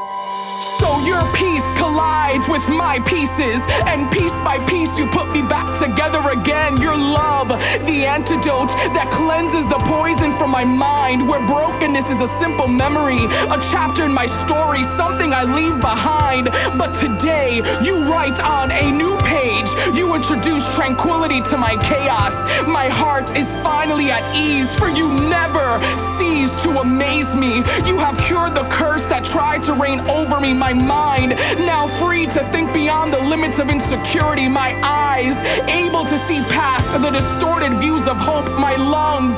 Your 1.09 1.25
peace 1.33 1.65
collides 1.79 2.47
with 2.51 2.69
my 2.69 3.01
pieces, 3.01 3.63
and 3.89 4.13
piece 4.13 4.39
by 4.41 4.59
piece 4.67 4.99
you 4.99 5.07
put 5.07 5.33
me 5.33 5.41
back 5.41 5.79
together 5.79 6.21
again. 6.29 6.77
Your 6.77 6.95
love, 6.95 7.49
the 7.49 8.05
antidote 8.05 8.69
that 8.93 9.09
cleanses 9.11 9.67
the 9.69 9.79
poison 9.89 10.37
from 10.37 10.51
my 10.51 10.65
mind, 10.65 11.27
where 11.27 11.41
brokenness 11.47 12.11
is 12.11 12.21
a 12.21 12.29
simple 12.39 12.69
memory, 12.69 13.25
a 13.25 13.59
chapter 13.73 14.05
in 14.05 14.13
my 14.13 14.27
story, 14.27 14.85
something 14.85 15.33
I 15.33 15.45
leave 15.45 15.81
behind. 15.81 16.51
But 16.77 16.93
today, 16.93 17.63
you 17.83 18.05
write 18.05 18.39
on 18.41 18.71
a 18.71 18.93
new 18.93 19.17
page. 19.21 19.69
You 19.97 20.15
introduce 20.15 20.69
tranquility 20.75 21.41
to 21.49 21.57
my 21.57 21.77
chaos. 21.83 22.35
My 22.69 22.89
heart 22.89 23.35
is 23.35 23.57
finally 23.65 24.11
at 24.11 24.23
ease, 24.37 24.69
for 24.77 24.91
you 24.91 25.09
never 25.31 25.81
cease 26.19 26.53
to 26.65 26.81
amaze 26.81 27.35
me. 27.35 27.65
You 27.89 27.97
have 27.97 28.19
cured 28.19 28.55
the 28.55 28.69
curse 28.69 29.07
that 29.07 29.25
tried 29.25 29.63
to 29.65 29.73
reign 29.73 30.01
over 30.01 30.39
me. 30.39 30.53
My 30.53 30.75
mind 30.99 31.31
now 31.75 31.87
free 32.01 32.27
to 32.27 32.41
think 32.53 32.73
beyond 32.73 33.13
the 33.13 33.23
limits 33.33 33.59
of 33.59 33.67
insecurity. 33.71 34.47
My 34.49 34.71
eyes 34.83 35.37
able 35.69 36.05
to 36.13 36.19
see 36.27 36.41
past 36.59 36.87
the 37.05 37.11
distorted 37.11 37.73
views 37.79 38.07
of 38.07 38.17
hope. 38.17 38.49
My 38.69 38.75
lungs 38.77 39.37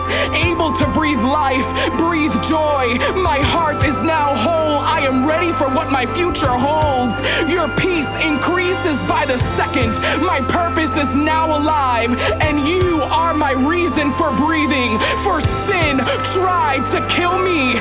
able 0.49 0.73
to 0.81 0.87
breathe 0.99 1.23
life, 1.45 1.69
breathe 2.05 2.37
joy. 2.55 2.85
My 3.31 3.41
heart 3.55 3.85
is 3.85 4.03
now 4.03 4.29
whole. 4.35 4.79
I 4.97 5.01
am 5.11 5.27
ready 5.27 5.53
for 5.53 5.69
what 5.77 5.89
my 5.91 6.05
future 6.19 6.57
holds. 6.69 7.15
Your 7.55 7.69
peace 7.77 8.13
increases 8.31 8.97
by 9.15 9.23
the 9.27 9.39
second. 9.59 9.93
My 10.33 10.41
purpose 10.59 10.95
is 10.97 11.11
now 11.15 11.47
alive, 11.61 12.11
and 12.47 12.57
you 12.69 13.03
are 13.21 13.35
my 13.35 13.53
reason 13.53 14.07
for 14.19 14.31
breathing. 14.45 14.99
For 15.25 15.41
sin 15.69 15.95
tried 16.37 16.83
to 16.95 16.99
kill 17.17 17.37
me, 17.51 17.75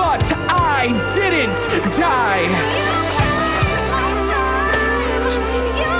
but 0.00 0.24
I 0.48 0.82
didn't 1.16 1.60
die. 1.98 2.95
You 5.46 5.95